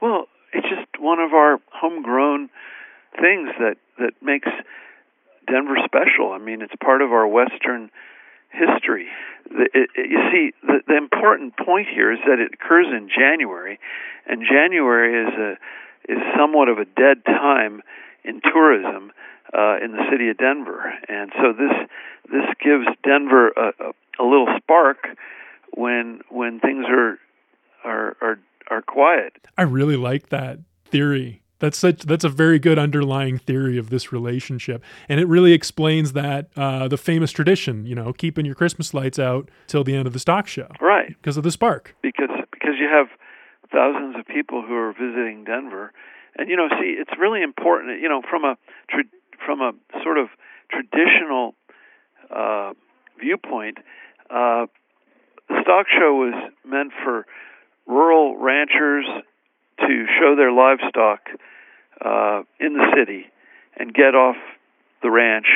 Well, 0.00 0.28
it's 0.52 0.68
just 0.68 0.86
one 0.98 1.20
of 1.20 1.32
our 1.32 1.60
homegrown 1.70 2.50
things 3.20 3.50
that 3.58 3.76
that 3.98 4.14
makes 4.22 4.48
Denver 5.46 5.76
special. 5.84 6.32
I 6.32 6.38
mean, 6.38 6.62
it's 6.62 6.74
part 6.82 7.02
of 7.02 7.12
our 7.12 7.26
Western 7.26 7.90
history. 8.50 9.08
The, 9.50 9.64
it, 9.74 9.90
it- 9.94 10.10
you 10.10 10.18
see, 10.30 10.52
the, 10.66 10.80
the 10.86 10.96
important 10.96 11.56
point 11.56 11.88
here 11.88 12.12
is 12.12 12.18
that 12.26 12.38
it 12.38 12.52
occurs 12.54 12.86
in 12.88 13.08
January, 13.08 13.78
and 14.26 14.42
January 14.44 15.26
is 15.26 15.34
a 15.38 15.58
is 16.12 16.18
somewhat 16.36 16.68
of 16.68 16.78
a 16.78 16.84
dead 16.84 17.24
time 17.24 17.82
in 18.24 18.40
tourism 18.40 19.12
uh, 19.56 19.76
in 19.82 19.92
the 19.92 20.04
city 20.10 20.28
of 20.28 20.36
Denver, 20.38 20.92
and 21.08 21.32
so 21.40 21.52
this 21.52 21.72
this 22.30 22.46
gives 22.62 22.86
Denver 23.04 23.48
a, 23.50 23.72
a, 23.80 23.92
a 24.20 24.24
little 24.24 24.48
spark 24.58 25.08
when 25.74 26.20
when 26.28 26.60
things 26.60 26.84
are 26.88 27.18
are 27.84 28.16
are 28.20 28.38
are 28.70 28.82
quiet. 28.82 29.32
I 29.58 29.62
really 29.62 29.96
like 29.96 30.28
that 30.30 30.58
theory. 30.86 31.40
That's 31.58 31.78
such 31.78 32.02
that's 32.02 32.24
a 32.24 32.28
very 32.28 32.58
good 32.58 32.78
underlying 32.78 33.38
theory 33.38 33.78
of 33.78 33.88
this 33.90 34.10
relationship, 34.12 34.82
and 35.08 35.20
it 35.20 35.28
really 35.28 35.52
explains 35.52 36.12
that 36.14 36.48
uh, 36.56 36.88
the 36.88 36.96
famous 36.96 37.30
tradition, 37.30 37.86
you 37.86 37.94
know, 37.94 38.12
keeping 38.12 38.44
your 38.44 38.56
Christmas 38.56 38.92
lights 38.92 39.18
out 39.18 39.48
till 39.68 39.84
the 39.84 39.94
end 39.94 40.06
of 40.08 40.12
the 40.12 40.18
stock 40.18 40.48
show 40.48 40.66
Right. 40.80 41.08
because 41.08 41.36
of 41.36 41.44
the 41.44 41.52
spark. 41.52 41.94
because 42.02 42.30
because 42.50 42.74
you 42.80 42.88
have 42.88 43.06
thousands 43.70 44.16
of 44.18 44.26
people 44.26 44.62
who 44.66 44.74
are 44.74 44.92
visiting 44.92 45.44
Denver, 45.44 45.92
and 46.36 46.48
you 46.48 46.56
know, 46.56 46.68
see, 46.80 46.96
it's 46.98 47.12
really 47.18 47.42
important. 47.42 48.00
You 48.00 48.08
know, 48.08 48.22
from 48.28 48.44
a 48.44 48.56
tra- 48.90 49.04
from 49.46 49.60
a 49.60 49.72
sort 50.02 50.18
of 50.18 50.28
traditional 50.68 51.54
uh, 52.34 52.72
viewpoint, 53.20 53.78
uh, 54.30 54.66
the 55.48 55.60
stock 55.62 55.86
show 55.88 56.14
was 56.14 56.34
meant 56.64 56.92
for 57.04 57.24
rural 57.86 58.36
ranchers 58.36 59.06
to 59.80 60.06
show 60.20 60.36
their 60.36 60.52
livestock 60.52 61.20
uh, 62.04 62.42
in 62.60 62.74
the 62.74 62.86
city 62.96 63.26
and 63.76 63.92
get 63.92 64.14
off 64.14 64.36
the 65.02 65.10
ranch 65.10 65.46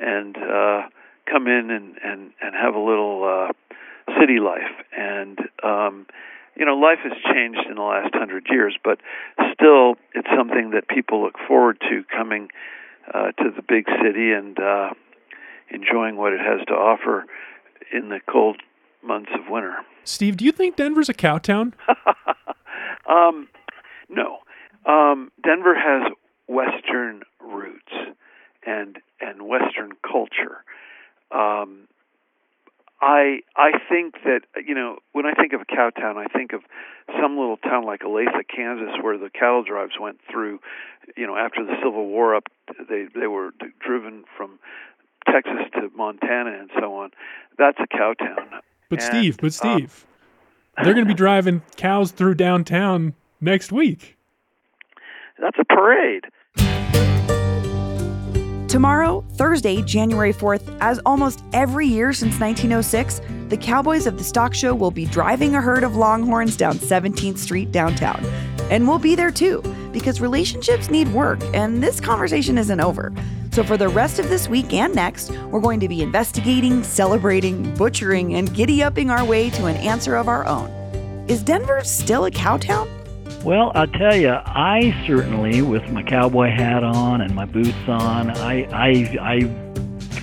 and 0.00 0.36
uh, 0.36 0.82
come 1.30 1.46
in 1.46 1.70
and, 1.70 1.96
and, 2.02 2.32
and 2.40 2.54
have 2.54 2.74
a 2.74 2.78
little 2.78 3.24
uh, 3.24 3.74
city 4.20 4.38
life. 4.40 4.62
And 4.96 5.38
um, 5.62 6.06
you 6.58 6.64
know, 6.64 6.74
life 6.74 6.98
has 7.04 7.12
changed 7.32 7.60
in 7.68 7.76
the 7.76 7.82
last 7.82 8.12
hundred 8.14 8.46
years, 8.50 8.76
but 8.82 8.98
still, 9.54 9.94
it's 10.14 10.28
something 10.36 10.70
that 10.70 10.88
people 10.88 11.22
look 11.22 11.36
forward 11.46 11.80
to 11.88 12.02
coming 12.14 12.48
uh, 13.14 13.30
to 13.32 13.50
the 13.54 13.62
big 13.62 13.86
city 14.02 14.32
and 14.32 14.58
uh, 14.58 14.90
enjoying 15.70 16.16
what 16.16 16.32
it 16.32 16.40
has 16.40 16.66
to 16.66 16.74
offer 16.74 17.26
in 17.92 18.08
the 18.08 18.18
cold 18.28 18.60
months 19.08 19.30
of 19.34 19.50
winter. 19.50 19.74
Steve, 20.04 20.36
do 20.36 20.44
you 20.44 20.52
think 20.52 20.76
Denver's 20.76 21.08
a 21.08 21.14
cow 21.14 21.38
town? 21.38 21.74
um, 23.08 23.48
no, 24.08 24.38
um, 24.86 25.32
Denver 25.42 25.74
has 25.74 26.12
Western 26.46 27.22
roots 27.40 27.92
and 28.64 28.98
and 29.20 29.42
Western 29.42 29.92
culture. 30.02 30.62
Um, 31.30 31.88
I 33.00 33.40
I 33.56 33.72
think 33.88 34.14
that 34.24 34.42
you 34.66 34.74
know 34.74 34.98
when 35.12 35.26
I 35.26 35.32
think 35.32 35.52
of 35.52 35.60
a 35.60 35.64
cow 35.64 35.90
town, 35.90 36.16
I 36.18 36.26
think 36.26 36.52
of 36.52 36.62
some 37.20 37.38
little 37.38 37.56
town 37.56 37.84
like 37.84 38.00
Olathe, 38.00 38.42
Kansas, 38.54 38.94
where 39.02 39.18
the 39.18 39.30
cattle 39.30 39.62
drives 39.62 39.92
went 40.00 40.20
through. 40.30 40.60
You 41.16 41.26
know, 41.26 41.36
after 41.36 41.64
the 41.64 41.74
Civil 41.82 42.06
War, 42.06 42.34
up 42.34 42.44
they 42.88 43.06
they 43.14 43.26
were 43.26 43.50
driven 43.80 44.24
from 44.36 44.58
Texas 45.26 45.68
to 45.74 45.90
Montana 45.96 46.56
and 46.58 46.70
so 46.78 46.94
on. 46.94 47.10
That's 47.56 47.78
a 47.78 47.86
cow 47.86 48.14
town. 48.14 48.60
But 48.88 49.02
And, 49.02 49.08
Steve, 49.08 49.36
but 49.36 49.46
um, 49.64 49.78
Steve, 49.78 50.06
they're 50.82 50.94
going 50.94 51.06
to 51.06 51.12
be 51.12 51.14
driving 51.14 51.62
cows 51.76 52.10
through 52.10 52.34
downtown 52.34 53.14
next 53.40 53.72
week. 53.72 54.16
That's 55.38 55.58
a 55.58 55.64
parade. 55.64 56.24
Tomorrow, 58.68 59.24
Thursday, 59.32 59.82
January 59.82 60.32
4th, 60.32 60.76
as 60.80 61.00
almost 61.06 61.42
every 61.54 61.86
year 61.86 62.12
since 62.12 62.38
1906, 62.38 63.20
the 63.48 63.56
Cowboys 63.56 64.06
of 64.06 64.18
the 64.18 64.24
Stock 64.24 64.52
Show 64.52 64.74
will 64.74 64.90
be 64.90 65.06
driving 65.06 65.54
a 65.54 65.60
herd 65.60 65.84
of 65.84 65.96
longhorns 65.96 66.54
down 66.56 66.76
17th 66.78 67.38
Street 67.38 67.72
downtown. 67.72 68.22
And 68.70 68.86
we'll 68.86 68.98
be 68.98 69.14
there 69.14 69.30
too, 69.30 69.62
because 69.90 70.20
relationships 70.20 70.90
need 70.90 71.08
work, 71.14 71.40
and 71.54 71.82
this 71.82 71.98
conversation 71.98 72.58
isn't 72.58 72.80
over. 72.80 73.10
So, 73.58 73.64
for 73.64 73.76
the 73.76 73.88
rest 73.88 74.20
of 74.20 74.28
this 74.28 74.48
week 74.48 74.72
and 74.72 74.94
next, 74.94 75.32
we're 75.50 75.58
going 75.58 75.80
to 75.80 75.88
be 75.88 76.00
investigating, 76.00 76.84
celebrating, 76.84 77.74
butchering, 77.74 78.36
and 78.36 78.54
giddy 78.54 78.84
upping 78.84 79.10
our 79.10 79.24
way 79.24 79.50
to 79.50 79.66
an 79.66 79.74
answer 79.78 80.14
of 80.14 80.28
our 80.28 80.46
own. 80.46 80.70
Is 81.26 81.42
Denver 81.42 81.82
still 81.82 82.26
a 82.26 82.30
cow 82.30 82.58
town? 82.58 82.88
Well, 83.42 83.72
I'll 83.74 83.88
tell 83.88 84.14
you, 84.14 84.30
I 84.30 84.94
certainly, 85.08 85.60
with 85.60 85.90
my 85.90 86.04
cowboy 86.04 86.50
hat 86.50 86.84
on 86.84 87.20
and 87.20 87.34
my 87.34 87.46
boots 87.46 87.74
on, 87.88 88.30
I, 88.30 88.62
I, 88.70 89.18
I 89.20 89.40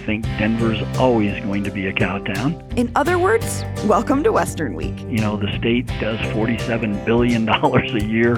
think 0.05 0.23
Denver's 0.37 0.81
always 0.97 1.37
going 1.43 1.65
to 1.65 1.71
be 1.71 1.87
a 1.87 1.93
cow 1.93 2.19
town. 2.19 2.63
In 2.77 2.89
other 2.95 3.19
words, 3.19 3.65
welcome 3.83 4.23
to 4.23 4.31
Western 4.31 4.75
Week. 4.75 4.97
You 5.09 5.17
know, 5.17 5.35
the 5.35 5.53
state 5.57 5.87
does 5.99 6.19
$47 6.31 7.03
billion 7.05 7.49
a 7.49 8.05
year 8.05 8.37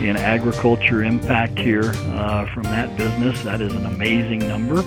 in 0.00 0.16
agriculture 0.16 1.02
impact 1.02 1.58
here 1.58 1.92
uh, 1.94 2.46
from 2.52 2.64
that 2.64 2.96
business. 2.96 3.42
That 3.42 3.60
is 3.60 3.74
an 3.74 3.86
amazing 3.86 4.40
number. 4.40 4.80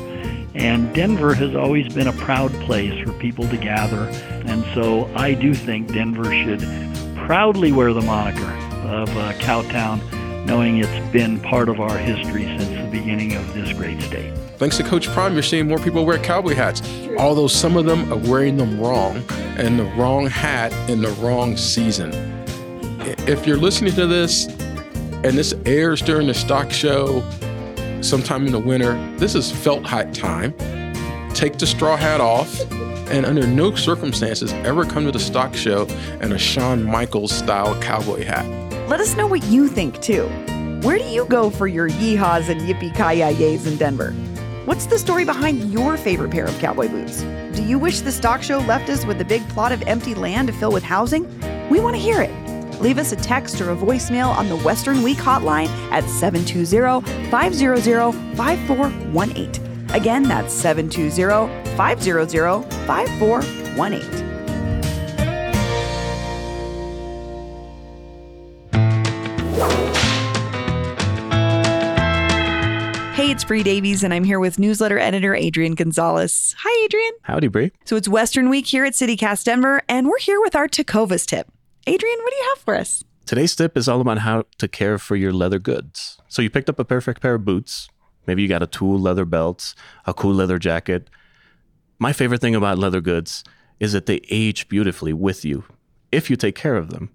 And 0.55 0.93
Denver 0.93 1.33
has 1.33 1.55
always 1.55 1.93
been 1.93 2.07
a 2.07 2.13
proud 2.13 2.51
place 2.61 2.93
for 3.05 3.13
people 3.13 3.47
to 3.49 3.57
gather. 3.57 4.03
And 4.45 4.63
so 4.73 5.05
I 5.15 5.33
do 5.33 5.53
think 5.53 5.93
Denver 5.93 6.25
should 6.25 6.61
proudly 7.15 7.71
wear 7.71 7.93
the 7.93 8.01
moniker 8.01 8.51
of 8.87 9.09
uh, 9.17 9.33
Cowtown, 9.33 10.01
knowing 10.45 10.77
it's 10.77 11.11
been 11.13 11.39
part 11.39 11.69
of 11.69 11.79
our 11.79 11.97
history 11.97 12.43
since 12.43 12.69
the 12.69 12.89
beginning 12.91 13.35
of 13.35 13.53
this 13.53 13.71
great 13.73 14.01
state. 14.01 14.35
Thanks 14.57 14.75
to 14.77 14.83
Coach 14.83 15.07
Prime, 15.09 15.33
you're 15.33 15.43
seeing 15.43 15.67
more 15.67 15.79
people 15.79 16.05
wear 16.05 16.17
cowboy 16.17 16.53
hats. 16.53 16.81
Although 17.17 17.47
some 17.47 17.77
of 17.77 17.85
them 17.85 18.11
are 18.11 18.17
wearing 18.17 18.57
them 18.57 18.79
wrong 18.79 19.23
and 19.57 19.79
the 19.79 19.85
wrong 19.95 20.25
hat 20.25 20.73
in 20.89 21.01
the 21.01 21.11
wrong 21.21 21.55
season. 21.55 22.11
If 23.27 23.47
you're 23.47 23.57
listening 23.57 23.93
to 23.93 24.07
this 24.07 24.47
and 25.23 25.37
this 25.37 25.53
airs 25.65 26.01
during 26.01 26.27
the 26.27 26.33
stock 26.33 26.71
show 26.71 27.23
sometime 28.01 28.45
in 28.45 28.51
the 28.51 28.59
winter, 28.59 28.93
this 29.17 29.35
is 29.35 29.51
felt 29.51 29.85
hat 29.85 30.13
time. 30.13 30.53
take 31.33 31.57
the 31.57 31.67
straw 31.67 31.95
hat 31.95 32.21
off, 32.21 32.59
and 33.11 33.25
under 33.25 33.45
no 33.45 33.75
circumstances 33.75 34.53
ever 34.53 34.85
come 34.85 35.05
to 35.05 35.11
the 35.11 35.19
stock 35.19 35.53
show 35.55 35.85
in 36.21 36.31
a 36.31 36.37
Shawn 36.37 36.83
Michaels 36.83 37.31
style 37.31 37.79
cowboy 37.81 38.23
hat. 38.23 38.45
Let 38.89 38.99
us 38.99 39.15
know 39.15 39.27
what 39.27 39.43
you 39.45 39.67
think 39.67 40.01
too. 40.01 40.27
Where 40.81 40.97
do 40.97 41.05
you 41.05 41.25
go 41.25 41.49
for 41.49 41.67
your 41.67 41.89
yeehaws 41.89 42.49
and 42.49 42.61
yippee 42.61 42.95
ki 42.95 43.69
in 43.69 43.77
Denver? 43.77 44.11
What's 44.65 44.85
the 44.85 44.97
story 44.97 45.25
behind 45.25 45.71
your 45.71 45.97
favorite 45.97 46.31
pair 46.31 46.45
of 46.45 46.57
cowboy 46.59 46.87
boots? 46.87 47.21
Do 47.55 47.63
you 47.63 47.79
wish 47.79 48.01
the 48.01 48.11
stock 48.11 48.41
show 48.43 48.59
left 48.59 48.89
us 48.89 49.05
with 49.05 49.19
a 49.19 49.25
big 49.25 49.47
plot 49.49 49.71
of 49.71 49.81
empty 49.83 50.15
land 50.15 50.47
to 50.47 50.53
fill 50.53 50.71
with 50.71 50.83
housing? 50.83 51.25
We 51.69 51.79
want 51.79 51.95
to 51.95 52.01
hear 52.01 52.21
it. 52.21 52.48
Leave 52.79 52.97
us 52.97 53.11
a 53.11 53.15
text 53.17 53.59
or 53.61 53.71
a 53.71 53.75
voicemail 53.75 54.29
on 54.29 54.47
the 54.47 54.57
Western 54.57 55.03
Week 55.03 55.17
hotline 55.17 55.67
at 55.91 56.03
720 56.09 57.29
500 57.29 57.81
5418. 58.37 59.89
Again, 59.91 60.23
that's 60.23 60.53
720 60.53 61.75
500 61.75 62.63
5418. 62.87 64.29
Hey, 73.19 73.31
it's 73.31 73.43
Bree 73.43 73.63
Davies, 73.63 74.05
and 74.05 74.13
I'm 74.13 74.23
here 74.23 74.39
with 74.39 74.57
newsletter 74.59 74.97
editor 74.97 75.35
Adrian 75.35 75.75
Gonzalez. 75.75 76.55
Hi, 76.59 76.85
Adrian. 76.85 77.11
Howdy, 77.23 77.49
Bree. 77.49 77.71
So 77.83 77.97
it's 77.97 78.07
Western 78.07 78.49
Week 78.49 78.65
here 78.65 78.85
at 78.85 78.93
CityCast 78.93 79.43
Denver, 79.43 79.81
and 79.89 80.07
we're 80.07 80.19
here 80.19 80.39
with 80.39 80.55
our 80.55 80.69
Tecovas 80.69 81.25
tip. 81.25 81.51
Adrian, 81.87 82.19
what 82.19 82.31
do 82.31 82.35
you 82.35 82.49
have 82.49 82.59
for 82.63 82.75
us? 82.75 83.03
Today's 83.25 83.55
tip 83.55 83.77
is 83.77 83.87
all 83.87 84.01
about 84.01 84.19
how 84.19 84.45
to 84.57 84.67
care 84.67 84.97
for 84.97 85.15
your 85.15 85.31
leather 85.31 85.59
goods. 85.59 86.19
So 86.27 86.41
you 86.41 86.49
picked 86.49 86.69
up 86.69 86.79
a 86.79 86.85
perfect 86.85 87.21
pair 87.21 87.35
of 87.35 87.45
boots. 87.45 87.89
Maybe 88.25 88.41
you 88.41 88.47
got 88.47 88.63
a 88.63 88.67
tool 88.67 88.99
leather 88.99 89.25
belt, 89.25 89.73
a 90.05 90.13
cool 90.13 90.33
leather 90.33 90.59
jacket. 90.59 91.09
My 91.99 92.13
favorite 92.13 92.41
thing 92.41 92.55
about 92.55 92.79
leather 92.79 93.01
goods 93.01 93.43
is 93.79 93.93
that 93.93 94.05
they 94.05 94.21
age 94.29 94.67
beautifully 94.67 95.13
with 95.13 95.45
you 95.45 95.63
if 96.11 96.29
you 96.29 96.35
take 96.35 96.55
care 96.55 96.75
of 96.75 96.89
them. 96.89 97.11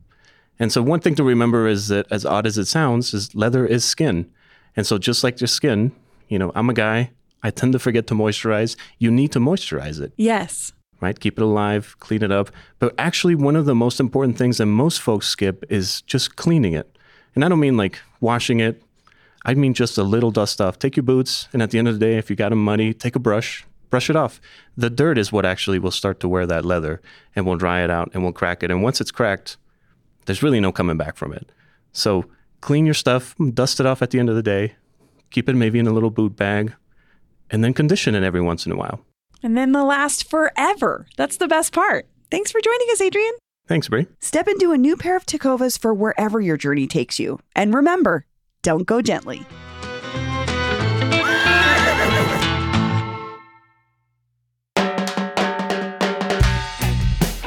And 0.59 0.73
so 0.73 0.83
one 0.83 1.01
thing 1.01 1.15
to 1.17 1.25
remember 1.25 1.67
is 1.67 1.89
that 1.89 2.07
as 2.11 2.25
odd 2.25 2.47
as 2.47 2.59
it 2.59 2.67
sounds, 2.67 3.13
is 3.13 3.35
leather 3.35 3.67
is 3.67 3.85
skin. 3.85 4.31
And 4.77 4.87
so 4.87 4.99
just 4.99 5.25
like 5.25 5.41
your 5.41 5.49
skin, 5.49 5.93
you 6.29 6.39
know, 6.39 6.53
I'm 6.55 6.71
a 6.71 6.75
guy, 6.75 7.11
I 7.43 7.51
tend 7.51 7.73
to 7.73 7.79
forget 7.79 8.07
to 8.09 8.15
moisturize. 8.15 8.77
You 8.99 9.11
need 9.11 9.33
to 9.33 9.41
moisturize 9.41 10.01
it. 10.01 10.13
Yes. 10.17 10.73
Right? 11.01 11.19
Keep 11.19 11.39
it 11.39 11.43
alive, 11.43 11.97
clean 12.01 12.23
it 12.23 12.33
up. 12.33 12.51
But 12.79 12.95
actually, 12.99 13.35
one 13.35 13.57
of 13.57 13.65
the 13.65 13.75
most 13.75 14.01
important 14.01 14.39
things 14.39 14.59
that 14.59 14.67
most 14.67 15.01
folks 15.01 15.29
skip 15.29 15.65
is 15.69 16.03
just 16.03 16.37
cleaning 16.37 16.73
it. 16.73 16.99
And 17.35 17.45
I 17.45 17.49
don't 17.49 17.61
mean 17.61 17.77
like 17.77 18.01
washing 18.21 18.61
it, 18.61 18.83
I 19.45 19.55
mean 19.55 19.75
just 19.75 19.99
a 19.99 20.03
little 20.03 20.31
dust 20.31 20.61
off. 20.61 20.79
Take 20.79 20.97
your 20.97 21.03
boots, 21.03 21.49
and 21.53 21.63
at 21.63 21.71
the 21.71 21.79
end 21.79 21.89
of 21.89 21.95
the 21.95 22.01
day, 22.01 22.17
if 22.17 22.31
you 22.31 22.37
got 22.37 22.49
them 22.49 22.65
muddy, 22.65 22.95
take 22.95 23.15
a 23.15 23.19
brush, 23.19 23.67
brush 23.91 24.09
it 24.09 24.17
off. 24.17 24.41
The 24.77 24.89
dirt 24.89 25.19
is 25.19 25.31
what 25.31 25.45
actually 25.45 25.79
will 25.79 25.91
start 25.91 26.19
to 26.21 26.29
wear 26.29 26.47
that 26.47 26.65
leather 26.65 27.03
and 27.37 27.45
will 27.45 27.57
dry 27.57 27.85
it 27.85 27.91
out 27.91 28.11
and 28.15 28.23
will 28.23 28.33
crack 28.33 28.63
it. 28.63 28.71
And 28.71 28.83
once 28.83 29.01
it's 29.01 29.11
cracked, 29.11 29.59
there's 30.25 30.43
really 30.43 30.61
no 30.61 30.73
coming 30.73 30.97
back 30.97 31.17
from 31.17 31.33
it. 31.35 31.53
So 31.93 32.25
clean 32.63 32.87
your 32.87 32.95
stuff, 32.95 33.35
dust 33.53 33.81
it 33.81 33.87
off 33.87 34.01
at 34.01 34.11
the 34.11 34.19
end 34.19 34.31
of 34.31 34.37
the 34.37 34.43
day, 34.43 34.77
keep 35.31 35.49
it 35.49 35.55
maybe 35.55 35.79
in 35.79 35.87
a 35.87 35.93
little 35.93 36.11
boot 36.11 36.37
bag, 36.37 36.75
and 37.51 37.63
then 37.63 37.75
condition 37.75 38.15
it 38.15 38.23
every 38.23 38.41
once 38.41 38.65
in 38.65 38.73
a 38.73 38.77
while. 38.77 39.05
And 39.45 39.59
then 39.59 39.73
the 39.73 39.85
last 39.85 40.29
forever. 40.29 41.07
That's 41.19 41.37
the 41.37 41.47
best 41.47 41.75
part. 41.75 42.09
Thanks 42.31 42.51
for 42.51 42.63
joining 42.63 42.89
us, 42.91 43.03
Adrian. 43.03 43.33
Thanks, 43.69 43.89
Bree. 43.89 44.07
Step 44.21 44.49
into 44.49 44.73
a 44.73 44.79
new 44.79 44.97
pair 44.97 45.17
of 45.17 45.27
Tecovas 45.27 45.79
for 45.79 45.93
wherever 45.93 46.41
your 46.41 46.57
journey 46.57 46.87
takes 46.87 47.21
you. 47.21 47.39
And 47.55 47.75
remember, 47.75 48.25
don't 48.63 48.87
go 48.87 49.03
gently. 49.03 49.47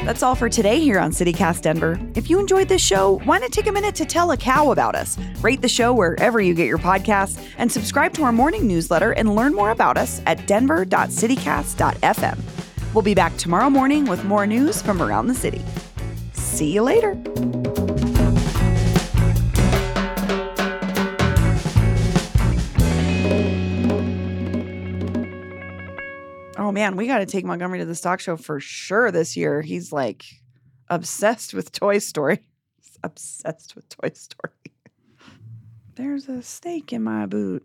That's 0.08 0.22
all 0.22 0.34
for 0.34 0.48
today 0.48 0.80
here 0.80 0.98
on 0.98 1.10
CityCast 1.10 1.60
Denver. 1.60 2.00
If 2.14 2.30
you 2.30 2.38
enjoyed 2.38 2.66
this 2.66 2.80
show, 2.80 3.18
why 3.24 3.36
not 3.40 3.52
take 3.52 3.66
a 3.66 3.72
minute 3.72 3.94
to 3.96 4.06
tell 4.06 4.30
a 4.30 4.38
cow 4.38 4.70
about 4.70 4.94
us? 4.94 5.18
Rate 5.42 5.60
the 5.60 5.68
show 5.68 5.92
wherever 5.92 6.40
you 6.40 6.54
get 6.54 6.66
your 6.66 6.78
podcasts 6.78 7.38
and 7.58 7.70
subscribe 7.70 8.14
to 8.14 8.22
our 8.22 8.32
morning 8.32 8.66
newsletter 8.66 9.12
and 9.12 9.36
learn 9.36 9.54
more 9.54 9.68
about 9.68 9.98
us 9.98 10.22
at 10.24 10.46
denver.citycast.fm. 10.46 12.38
We'll 12.94 13.02
be 13.02 13.14
back 13.14 13.36
tomorrow 13.36 13.68
morning 13.68 14.06
with 14.06 14.24
more 14.24 14.46
news 14.46 14.80
from 14.80 15.02
around 15.02 15.26
the 15.26 15.34
city. 15.34 15.60
See 16.32 16.72
you 16.72 16.80
later. 16.80 17.12
Oh 26.68 26.70
man, 26.70 26.96
we 26.96 27.06
got 27.06 27.20
to 27.20 27.26
take 27.26 27.46
Montgomery 27.46 27.78
to 27.78 27.86
the 27.86 27.94
stock 27.94 28.20
show 28.20 28.36
for 28.36 28.60
sure 28.60 29.10
this 29.10 29.38
year. 29.38 29.62
He's 29.62 29.90
like 29.90 30.26
obsessed 30.90 31.54
with 31.54 31.72
Toy 31.72 31.96
Story. 31.96 32.40
He's 32.76 32.98
obsessed 33.02 33.74
with 33.74 33.88
Toy 33.88 34.10
Story. 34.14 34.52
There's 35.94 36.28
a 36.28 36.42
snake 36.42 36.92
in 36.92 37.02
my 37.02 37.24
boot. 37.24 37.64